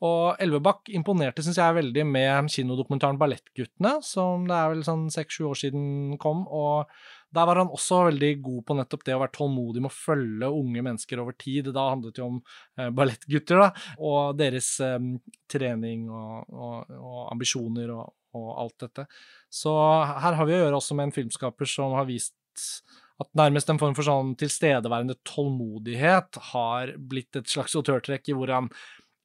Og 0.02 0.42
Elvebakk 0.42 0.90
imponerte, 0.96 1.44
syns 1.46 1.60
jeg, 1.62 1.78
veldig 1.78 2.06
med 2.10 2.52
kinodokumentaren 2.52 3.20
Ballettguttene, 3.22 4.00
som 4.06 4.48
det 4.50 4.58
er 4.58 4.72
vel 4.74 4.86
sånn 4.88 5.10
seks-sju 5.14 5.50
år 5.52 5.60
siden 5.66 5.90
kom. 6.22 6.48
og 6.50 6.90
der 7.32 7.48
var 7.48 7.62
han 7.62 7.72
også 7.72 8.02
veldig 8.10 8.32
god 8.44 8.64
på 8.68 8.76
nettopp 8.76 9.06
det 9.08 9.16
å 9.16 9.22
være 9.22 9.34
tålmodig 9.38 9.84
med 9.84 9.92
å 9.92 9.96
følge 9.96 10.50
unge 10.52 10.84
mennesker 10.84 11.22
over 11.24 11.36
tid. 11.40 11.70
Da 11.72 11.88
handlet 11.94 12.18
det 12.18 12.24
jo 12.24 12.28
om 12.28 12.40
eh, 12.78 12.90
ballettgutter 12.92 13.62
da, 13.62 13.70
og 14.04 14.36
deres 14.40 14.74
eh, 14.84 14.98
trening 15.52 16.10
og, 16.12 16.52
og, 16.52 16.92
og 16.98 17.22
ambisjoner 17.32 17.94
og, 17.96 18.12
og, 18.36 18.50
alt 18.66 18.84
dette. 18.84 19.08
Så 19.52 19.72
her 19.72 20.40
har 20.40 20.50
vi 20.50 20.58
å 20.58 20.62
gjøre 20.66 20.82
også 20.82 20.98
med 21.00 21.10
en 21.10 21.16
filmskaper 21.22 21.72
som 21.72 21.96
har 21.96 22.10
vist 22.10 22.36
at 23.22 23.30
nærmest 23.38 23.70
en 23.72 23.80
form 23.82 23.96
for 23.98 24.08
sånn 24.08 24.34
tilstedeværende 24.40 25.18
tålmodighet 25.28 26.40
har 26.52 26.96
blitt 26.98 27.38
et 27.40 27.50
slags 27.52 27.76
autørtrekk 27.78 28.32
i 28.32 28.38
hvordan 28.38 28.70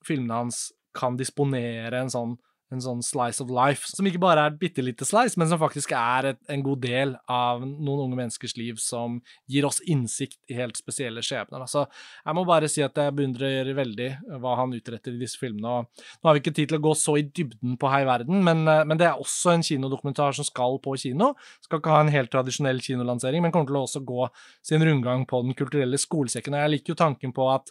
filmene 0.06 0.42
hans 0.44 0.68
kan 0.96 1.18
disponere 1.18 2.00
en 2.00 2.12
sånn 2.12 2.36
en 2.74 2.82
sånn 2.82 3.02
slice 3.04 3.42
of 3.44 3.50
life, 3.52 3.86
som 3.86 4.06
ikke 4.08 4.20
bare 4.22 4.42
er 4.42 4.52
et 4.52 4.58
bitte 4.58 4.82
lite 4.82 5.06
slice, 5.06 5.38
men 5.38 5.48
som 5.50 5.60
faktisk 5.60 5.92
er 5.94 6.32
et, 6.32 6.40
en 6.50 6.64
god 6.66 6.82
del 6.82 7.14
av 7.30 7.62
noen 7.62 8.06
unge 8.06 8.18
menneskers 8.18 8.56
liv 8.58 8.80
som 8.82 9.20
gir 9.50 9.68
oss 9.68 9.78
innsikt 9.86 10.38
i 10.50 10.56
helt 10.58 10.78
spesielle 10.78 11.22
skjebner. 11.24 11.62
Altså, 11.62 11.84
jeg 12.24 12.38
må 12.38 12.42
bare 12.48 12.70
si 12.70 12.82
at 12.82 12.98
jeg 12.98 13.14
beundrer 13.16 13.70
veldig 13.76 14.08
hva 14.42 14.56
han 14.60 14.74
utretter 14.74 15.14
i 15.14 15.20
disse 15.20 15.38
filmene. 15.38 15.76
og 15.76 16.06
Nå 16.18 16.30
har 16.30 16.36
vi 16.36 16.42
ikke 16.42 16.56
tid 16.56 16.72
til 16.72 16.80
å 16.80 16.84
gå 16.88 16.94
så 16.98 17.16
i 17.20 17.26
dybden 17.26 17.76
på 17.78 17.92
Hei 17.92 18.02
verden, 18.08 18.42
men, 18.46 18.64
eh, 18.68 18.82
men 18.84 18.98
det 18.98 19.08
er 19.08 19.22
også 19.22 19.54
en 19.54 19.66
kinodokumentar 19.66 20.34
som 20.36 20.46
skal 20.46 20.80
på 20.82 20.96
kino. 21.00 21.34
Skal 21.64 21.80
ikke 21.80 21.94
ha 21.94 22.02
en 22.02 22.14
helt 22.14 22.32
tradisjonell 22.34 22.82
kinolansering, 22.82 23.44
men 23.44 23.54
kommer 23.54 23.70
til 23.70 23.78
å 23.78 23.84
også 23.86 24.02
gå 24.06 24.26
sin 24.66 24.82
rundgang 24.82 25.24
på 25.26 25.44
Den 25.46 25.54
kulturelle 25.54 25.98
skolesekken. 26.00 26.54
og 26.54 26.66
Jeg 26.66 26.74
liker 26.74 26.94
jo 26.94 26.98
tanken 26.98 27.32
på 27.32 27.46
at 27.54 27.70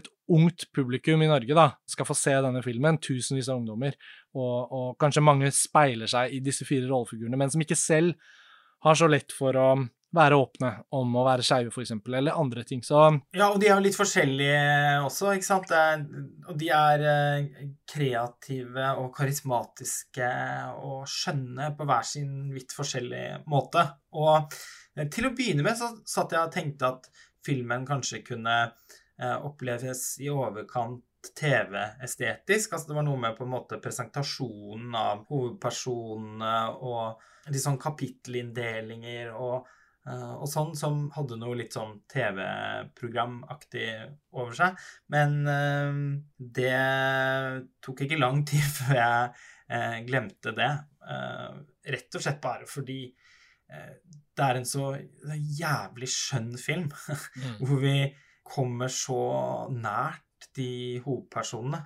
et 0.00 0.08
ungt 0.32 0.66
publikum 0.74 1.22
i 1.22 1.30
Norge 1.30 1.56
da, 1.56 1.68
skal 1.88 2.08
få 2.08 2.16
se 2.18 2.34
denne 2.44 2.62
filmen, 2.64 3.00
tusenvis 3.02 3.50
av 3.52 3.60
ungdommer, 3.60 3.96
og, 4.36 4.56
og, 4.70 4.88
kanskje 5.00 5.24
mange 5.24 5.52
speiler 5.54 6.10
seg 6.10 6.34
i 6.36 6.42
disse 6.44 6.66
fire 6.68 6.88
rollefigurene, 6.90 7.38
men 7.40 7.52
som 7.52 7.62
ikke 7.62 7.78
selv 7.78 8.16
har 8.84 8.98
så 8.98 9.08
lett 9.10 9.32
for 9.34 9.56
å 9.56 9.68
være 10.16 10.38
åpne 10.38 10.70
om 10.96 11.16
å 11.18 11.24
være 11.26 11.44
skeive, 11.44 11.72
f.eks., 11.72 11.92
eller 12.06 12.38
andre 12.38 12.64
ting. 12.64 12.82
Så 12.84 12.98
Ja, 13.36 13.50
og 13.50 13.58
de 13.60 13.68
er 13.68 13.74
jo 13.74 13.84
litt 13.84 13.98
forskjellige 13.98 14.60
også, 15.04 15.32
ikke 15.36 15.48
sant? 15.48 15.72
Er, 15.76 16.04
og 16.46 16.56
de 16.60 16.70
er 16.72 17.06
eh, 17.10 17.62
kreative 17.90 18.92
og 19.02 19.10
karismatiske 19.16 20.30
og 20.80 21.06
skjønne 21.10 21.72
på 21.76 21.88
hver 21.88 22.06
sin 22.08 22.52
vidt 22.54 22.74
forskjellige 22.76 23.42
måte. 23.50 23.84
Og 24.16 24.56
eh, 24.96 25.08
til 25.12 25.28
å 25.28 25.34
begynne 25.36 25.66
med 25.66 25.78
så 25.78 25.92
satt 26.08 26.36
jeg 26.36 26.44
og 26.44 26.54
tenkte 26.54 26.94
at 26.94 27.10
filmen 27.46 27.86
kanskje 27.88 28.24
kunne 28.26 28.56
oppleves 29.16 30.02
i 30.20 30.26
overkant 30.28 31.04
TV-estetisk. 31.34 32.72
Altså 32.72 32.90
det 32.90 32.98
var 32.98 33.06
noe 33.06 33.20
med 33.20 33.36
på 33.36 33.46
en 33.46 33.54
måte 33.54 33.80
presentasjonen 33.82 34.94
av 34.98 35.24
hovedpersonene 35.30 36.54
og 36.76 37.50
litt 37.52 37.62
sånn 37.62 37.80
kapittelinndelinger 37.80 39.32
og, 39.34 39.68
eh, 40.08 40.32
og, 40.34 40.46
sånn, 40.50 40.74
som 40.78 41.06
hadde 41.14 41.38
noe 41.40 41.58
litt 41.60 41.76
sånn 41.76 42.00
TV-programaktig 42.12 43.88
over 44.36 44.56
seg. 44.58 44.82
Men 45.12 45.38
uh, 45.46 46.00
det 46.38 46.74
tok 47.84 48.06
ikke 48.06 48.20
lang 48.20 48.44
tid 48.48 48.66
før 48.80 49.00
jeg 49.00 50.04
glemte 50.06 50.54
det. 50.54 50.72
Rett 51.86 52.18
og 52.18 52.22
slett 52.22 52.42
bare 52.42 52.66
fordi 52.70 53.00
det 53.66 54.44
er 54.44 54.58
en 54.60 54.66
så 54.68 54.92
jævlig 55.58 56.06
skjønn 56.10 56.52
film, 56.60 56.86
mm. 57.42 57.56
hvor 57.66 57.80
vi 57.82 57.96
kommer 58.46 58.92
så 58.92 59.18
nært 59.72 60.50
de 60.56 61.00
hovedpersonene. 61.04 61.82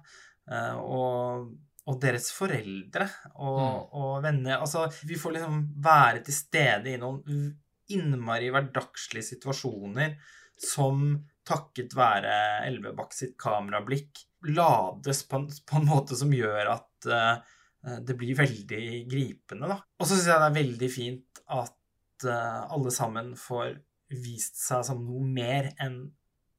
Eh, 0.51 0.77
og, 0.79 1.51
og, 1.87 1.97
deres 2.03 2.31
foreldre 2.35 3.07
og, 3.37 3.61
mm. 3.61 3.99
og, 4.01 4.13
venner. 4.27 4.59
Altså, 4.59 4.87
vi 5.07 5.19
får 5.21 5.37
liksom 5.39 5.61
være 5.83 6.25
til 6.27 6.37
stede 6.37 6.95
i 6.95 7.01
noen 7.01 7.51
innmari 7.91 8.51
hverdagslige 8.55 9.33
situasjoner 9.33 10.15
som 10.61 11.15
takket 11.47 11.97
være 11.97 12.35
Elvebakk 12.69 13.15
sitt 13.17 13.33
kamerablikk 13.41 14.21
lades 14.55 15.25
på 15.29 15.41
en, 15.41 15.49
på 15.49 15.81
en, 15.81 15.89
måte 15.89 16.17
som 16.17 16.31
gjør 16.33 16.71
at 16.77 17.09
uh, 17.11 17.97
det 18.05 18.15
blir 18.17 18.39
veldig 18.39 18.85
gripende, 19.11 19.69
da. 19.69 19.79
Og 19.99 20.07
så 20.07 20.15
syns 20.15 20.29
jeg 20.31 20.43
det 20.43 20.49
er 20.51 20.57
veldig 20.59 20.91
fint 20.93 21.43
at 21.57 22.27
uh, 22.29 22.61
alle 22.77 22.93
sammen 22.95 23.33
får 23.41 23.75
vist 24.21 24.61
seg 24.61 24.85
som 24.87 25.03
noe 25.05 25.25
mer 25.27 25.73
enn 25.81 26.03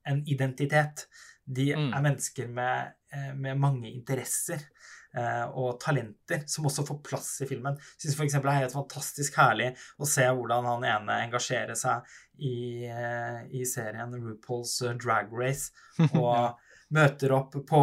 en 0.10 0.24
identitet. 0.30 1.06
De 1.46 1.72
mm. 1.76 1.92
er 1.94 2.06
mennesker 2.06 2.50
med, 2.52 2.96
eh, 3.14 3.32
med 3.36 3.60
mange 3.60 3.92
interesser 3.92 4.62
eh, 5.18 5.46
og 5.50 5.80
talenter 5.82 6.46
som 6.50 6.68
også 6.70 6.86
får 6.88 7.02
plass 7.06 7.30
i 7.44 7.50
filmen. 7.50 7.78
Jeg 7.98 8.06
syns 8.08 8.20
f.eks. 8.20 8.38
det 8.38 8.52
er 8.54 8.60
helt 8.64 8.78
fantastisk 8.78 9.40
herlig 9.42 9.72
å 9.98 10.10
se 10.10 10.28
hvordan 10.28 10.70
han 10.70 10.90
ene 10.96 11.22
engasjerer 11.28 11.78
seg 11.80 12.08
i, 12.38 12.88
eh, 12.88 13.42
i 13.58 13.66
serien 13.68 14.16
RuPaul's 14.16 14.78
Drag 15.02 15.34
Race. 15.34 15.72
og 16.18 16.60
møter 16.92 17.32
opp 17.32 17.54
på 17.68 17.82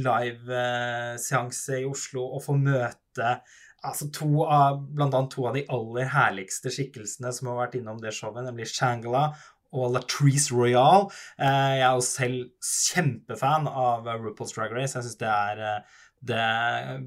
liveseanse 0.00 1.82
i 1.82 1.88
Oslo 1.88 2.24
og 2.24 2.44
får 2.46 2.60
møte 2.62 3.32
altså 3.86 4.08
to 4.14 4.44
av, 4.44 4.80
blant 4.94 5.14
annet 5.14 5.34
to 5.34 5.44
av 5.48 5.58
de 5.58 5.64
aller 5.74 6.08
herligste 6.10 6.72
skikkelsene 6.74 7.30
som 7.34 7.52
har 7.52 7.60
vært 7.62 7.78
innom 7.78 8.00
det 8.02 8.14
showet, 8.16 8.42
nemlig 8.46 8.70
Shangela 8.72 9.28
og 9.76 9.92
Latrice 9.94 10.54
Royale. 10.54 11.08
Eh, 11.38 11.78
jeg 11.78 11.86
er 11.86 11.96
jo 11.96 12.04
selv 12.04 12.44
kjempefan 12.64 13.68
av 13.68 14.08
RuPaul's 14.08 14.54
Drag 14.56 14.74
Race. 14.74 14.96
Jeg 14.96 15.06
syns 15.06 15.20
det 15.20 15.30
er 15.30 15.64
eh, 15.64 15.96
det 16.28 16.46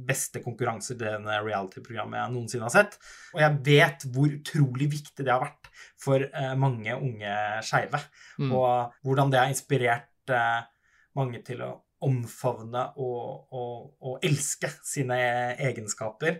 beste 0.08 0.40
konkurransedrevne 0.44 1.42
reality-programmet 1.44 2.22
jeg 2.22 2.36
noensinne 2.36 2.68
har 2.70 2.76
sett. 2.76 2.98
Og 3.36 3.44
jeg 3.44 3.60
vet 3.68 4.08
hvor 4.14 4.32
utrolig 4.38 4.88
viktig 4.94 5.26
det 5.26 5.34
har 5.34 5.44
vært 5.44 5.72
for 6.00 6.24
eh, 6.24 6.56
mange 6.60 6.96
unge 6.96 7.38
skeive. 7.68 8.04
Mm. 8.40 8.52
Og 8.56 9.00
hvordan 9.06 9.34
det 9.34 9.42
har 9.42 9.54
inspirert 9.54 10.08
mange 11.18 11.42
til 11.44 11.60
å 11.66 11.72
omfavne 12.06 12.86
og, 13.02 13.52
og, 13.54 13.74
og 14.00 14.26
elske 14.26 14.70
sine 14.88 15.18
egenskaper 15.60 16.40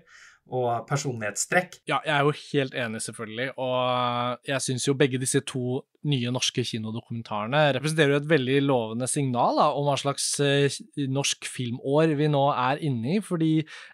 og 0.52 0.88
personlighetstrekk. 0.90 1.82
Ja, 1.90 2.00
jeg 2.06 2.16
er 2.16 2.26
jo 2.26 2.34
helt 2.52 2.74
enig, 2.74 3.02
selvfølgelig. 3.06 3.50
Og 3.58 4.48
jeg 4.48 4.62
syns 4.66 4.88
jo 4.88 4.96
begge 4.98 5.20
disse 5.22 5.42
to 5.48 5.82
nye 6.10 6.32
norske 6.34 6.64
kinodokumentarene 6.66 7.62
representerer 7.76 8.16
jo 8.16 8.20
et 8.22 8.30
veldig 8.30 8.58
lovende 8.66 9.08
signal 9.10 9.60
da, 9.60 9.68
om 9.78 9.86
hva 9.86 9.98
slags 10.00 10.28
eh, 10.42 10.78
norsk 11.12 11.46
filmår 11.50 12.16
vi 12.18 12.30
nå 12.32 12.42
er 12.56 12.82
inne 12.88 13.18
i. 13.18 13.20
fordi 13.22 13.52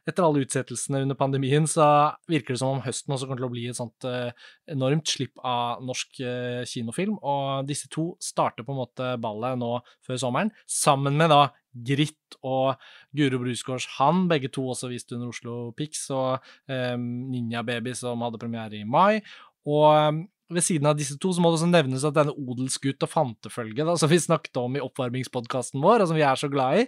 etter 0.08 0.24
alle 0.24 0.46
utsettelsene 0.46 1.04
under 1.04 1.20
pandemien, 1.20 1.68
så 1.68 1.88
virker 2.32 2.56
det 2.56 2.62
som 2.62 2.78
om 2.78 2.84
høsten 2.86 3.14
også 3.14 3.28
kommer 3.28 3.42
til 3.44 3.50
å 3.50 3.54
bli 3.54 3.66
et 3.72 3.80
sånt 3.80 4.08
eh, 4.08 4.32
enormt 4.72 5.08
slipp 5.12 5.36
av 5.44 5.84
norsk 5.86 6.22
eh, 6.24 6.64
kinofilm. 6.70 7.20
Og 7.20 7.68
disse 7.68 7.92
to 7.92 8.14
starter 8.24 8.68
på 8.68 8.76
en 8.76 8.82
måte 8.86 9.14
ballet 9.22 9.60
nå 9.60 9.78
før 10.06 10.22
sommeren, 10.22 10.54
sammen 10.68 11.20
med 11.20 11.34
da 11.34 11.48
Gritt 11.88 12.38
og 12.42 12.80
Guro 13.16 13.42
Brusgaards 13.44 13.86
Han, 13.98 14.26
begge 14.32 14.50
to 14.54 14.64
også 14.72 14.90
vist 14.92 15.12
under 15.14 15.30
Oslo 15.30 15.58
Pix, 15.78 16.08
og 16.14 16.40
um, 16.72 17.04
Ninja 17.30 17.62
Baby, 17.68 17.94
som 17.98 18.24
hadde 18.26 18.42
premiere 18.42 18.80
i 18.80 18.88
mai. 18.88 19.22
Og 19.68 20.24
ved 20.54 20.64
siden 20.64 20.88
av 20.88 20.96
disse 20.98 21.18
to 21.20 21.34
så 21.34 21.42
må 21.44 21.50
det 21.52 21.58
også 21.60 21.68
nevnes 21.70 22.06
at 22.08 22.16
denne 22.16 22.34
odelsgutt 22.36 23.04
og 23.04 23.10
fantefølge, 23.12 23.84
da, 23.84 23.96
som 24.00 24.10
vi 24.12 24.20
snakket 24.22 24.58
om 24.62 24.76
i 24.78 24.84
oppvarmingspodkasten 24.84 25.82
vår, 25.84 26.02
og 26.04 26.08
som 26.12 26.18
vi 26.18 26.24
er 26.24 26.36
så 26.40 26.48
glad 26.52 26.82
i, 26.82 26.84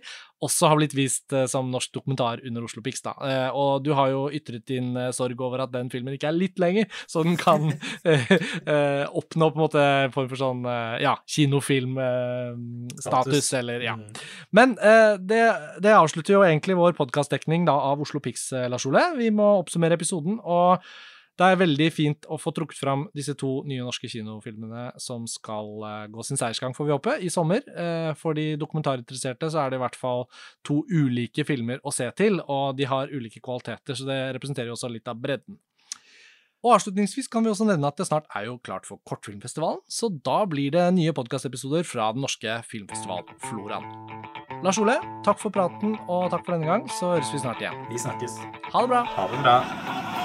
også 0.46 0.68
har 0.72 0.78
blitt 0.80 0.96
vist 0.96 1.34
uh, 1.36 1.46
som 1.52 1.72
norsk 1.72 1.92
dokumentar 1.98 2.38
under 2.48 2.64
Oslo 2.64 2.82
Pix. 2.86 3.02
da. 3.04 3.14
Uh, 3.20 3.50
og 3.52 3.84
du 3.84 3.92
har 3.98 4.08
jo 4.14 4.22
ytret 4.36 4.64
din 4.72 4.88
uh, 4.96 5.12
sorg 5.16 5.42
over 5.44 5.60
at 5.66 5.74
den 5.74 5.90
filmen 5.92 6.14
ikke 6.16 6.30
er 6.32 6.38
litt 6.38 6.58
lenger, 6.62 6.86
så 7.10 7.18
den 7.28 7.38
kan 7.40 7.62
oppnå 9.20 9.46
på 9.52 9.58
en 9.58 9.66
måte 9.66 9.82
en 10.06 10.14
form 10.14 10.30
for 10.32 10.40
sånn 10.40 10.62
ja, 11.02 11.14
kinofilmstatus, 11.30 13.48
eller 13.60 13.80
ja. 13.84 13.96
Mm. 14.00 14.10
Men 14.56 14.70
det, 15.28 15.44
det, 15.84 15.94
avslutter 15.94 16.34
jo 16.38 16.46
egentlig 16.46 16.78
vår 16.80 16.94
podkastdekning 16.98 17.62
av 17.72 18.02
Oslo 18.02 18.20
Pix, 18.24 18.36
Lars 18.72 18.86
Ole. 18.90 19.04
Vi 19.20 19.30
må 19.36 19.48
oppsummere 19.60 19.96
episoden. 20.00 20.34
og 20.40 20.78
det 21.40 21.48
er 21.48 21.60
veldig 21.62 21.88
fint 21.96 22.28
å 22.28 22.38
få 22.40 22.52
trukket 22.56 22.82
fram 22.82 23.06
disse 23.16 23.36
to 23.40 23.62
nye 23.70 23.86
norske 23.86 24.10
kinofilmene 24.12 24.90
som 25.00 25.24
skal 25.30 25.72
uh, 25.86 26.08
gå 26.12 26.26
sin 26.28 26.40
seiersgang, 26.40 26.76
får 26.76 26.90
vi 26.90 26.96
håpe, 26.96 27.16
i 27.24 27.32
sommer. 27.32 27.64
Uh, 27.72 28.12
for 28.20 28.36
de 28.36 28.52
dokumentarinteresserte 28.60 29.52
så 29.54 29.64
er 29.64 29.72
det 29.72 29.80
i 29.80 29.84
hvert 29.86 30.00
fall 30.00 30.28
to 30.68 30.82
ulike 30.92 31.48
filmer 31.48 31.80
å 31.84 31.96
se 31.96 32.10
til, 32.20 32.42
og 32.44 32.76
de 32.80 32.90
har 32.92 33.14
ulike 33.14 33.44
kvaliteter, 33.44 33.96
så 33.96 34.08
det 34.10 34.20
representerer 34.36 34.72
jo 34.72 34.78
også 34.78 34.92
litt 34.92 35.08
av 35.08 35.20
bredden. 35.24 35.60
Og 36.60 36.74
avslutningsvis 36.76 37.30
kan 37.32 37.46
vi 37.46 37.52
også 37.54 37.70
nevne 37.70 37.88
at 37.88 37.96
det 37.96 38.10
snart 38.10 38.28
er 38.36 38.50
jo 38.50 38.58
klart 38.60 38.88
for 38.88 39.00
Kortfilmfestivalen, 39.08 39.80
så 39.88 40.12
da 40.12 40.42
blir 40.50 40.74
det 40.76 40.90
nye 40.98 41.16
podkastepisoder 41.16 41.88
fra 41.88 42.12
den 42.12 42.26
norske 42.26 42.60
filmfestivalen 42.68 43.40
Floraen. 43.48 43.88
Lars 44.60 44.82
Ole, 44.82 44.98
takk 45.24 45.40
for 45.40 45.56
praten 45.56 45.96
og 46.12 46.28
takk 46.34 46.44
for 46.44 46.58
denne 46.58 46.68
gang, 46.68 46.88
så 47.00 47.16
høres 47.16 47.32
vi 47.32 47.40
snart 47.40 47.64
igjen. 47.64 47.80
Vi 47.88 48.04
snakkes. 48.04 48.42
Ha 48.74 48.84
det 48.84 48.92
bra. 48.92 49.06
Ha 49.16 49.30
det 49.32 49.46
bra. 49.46 50.19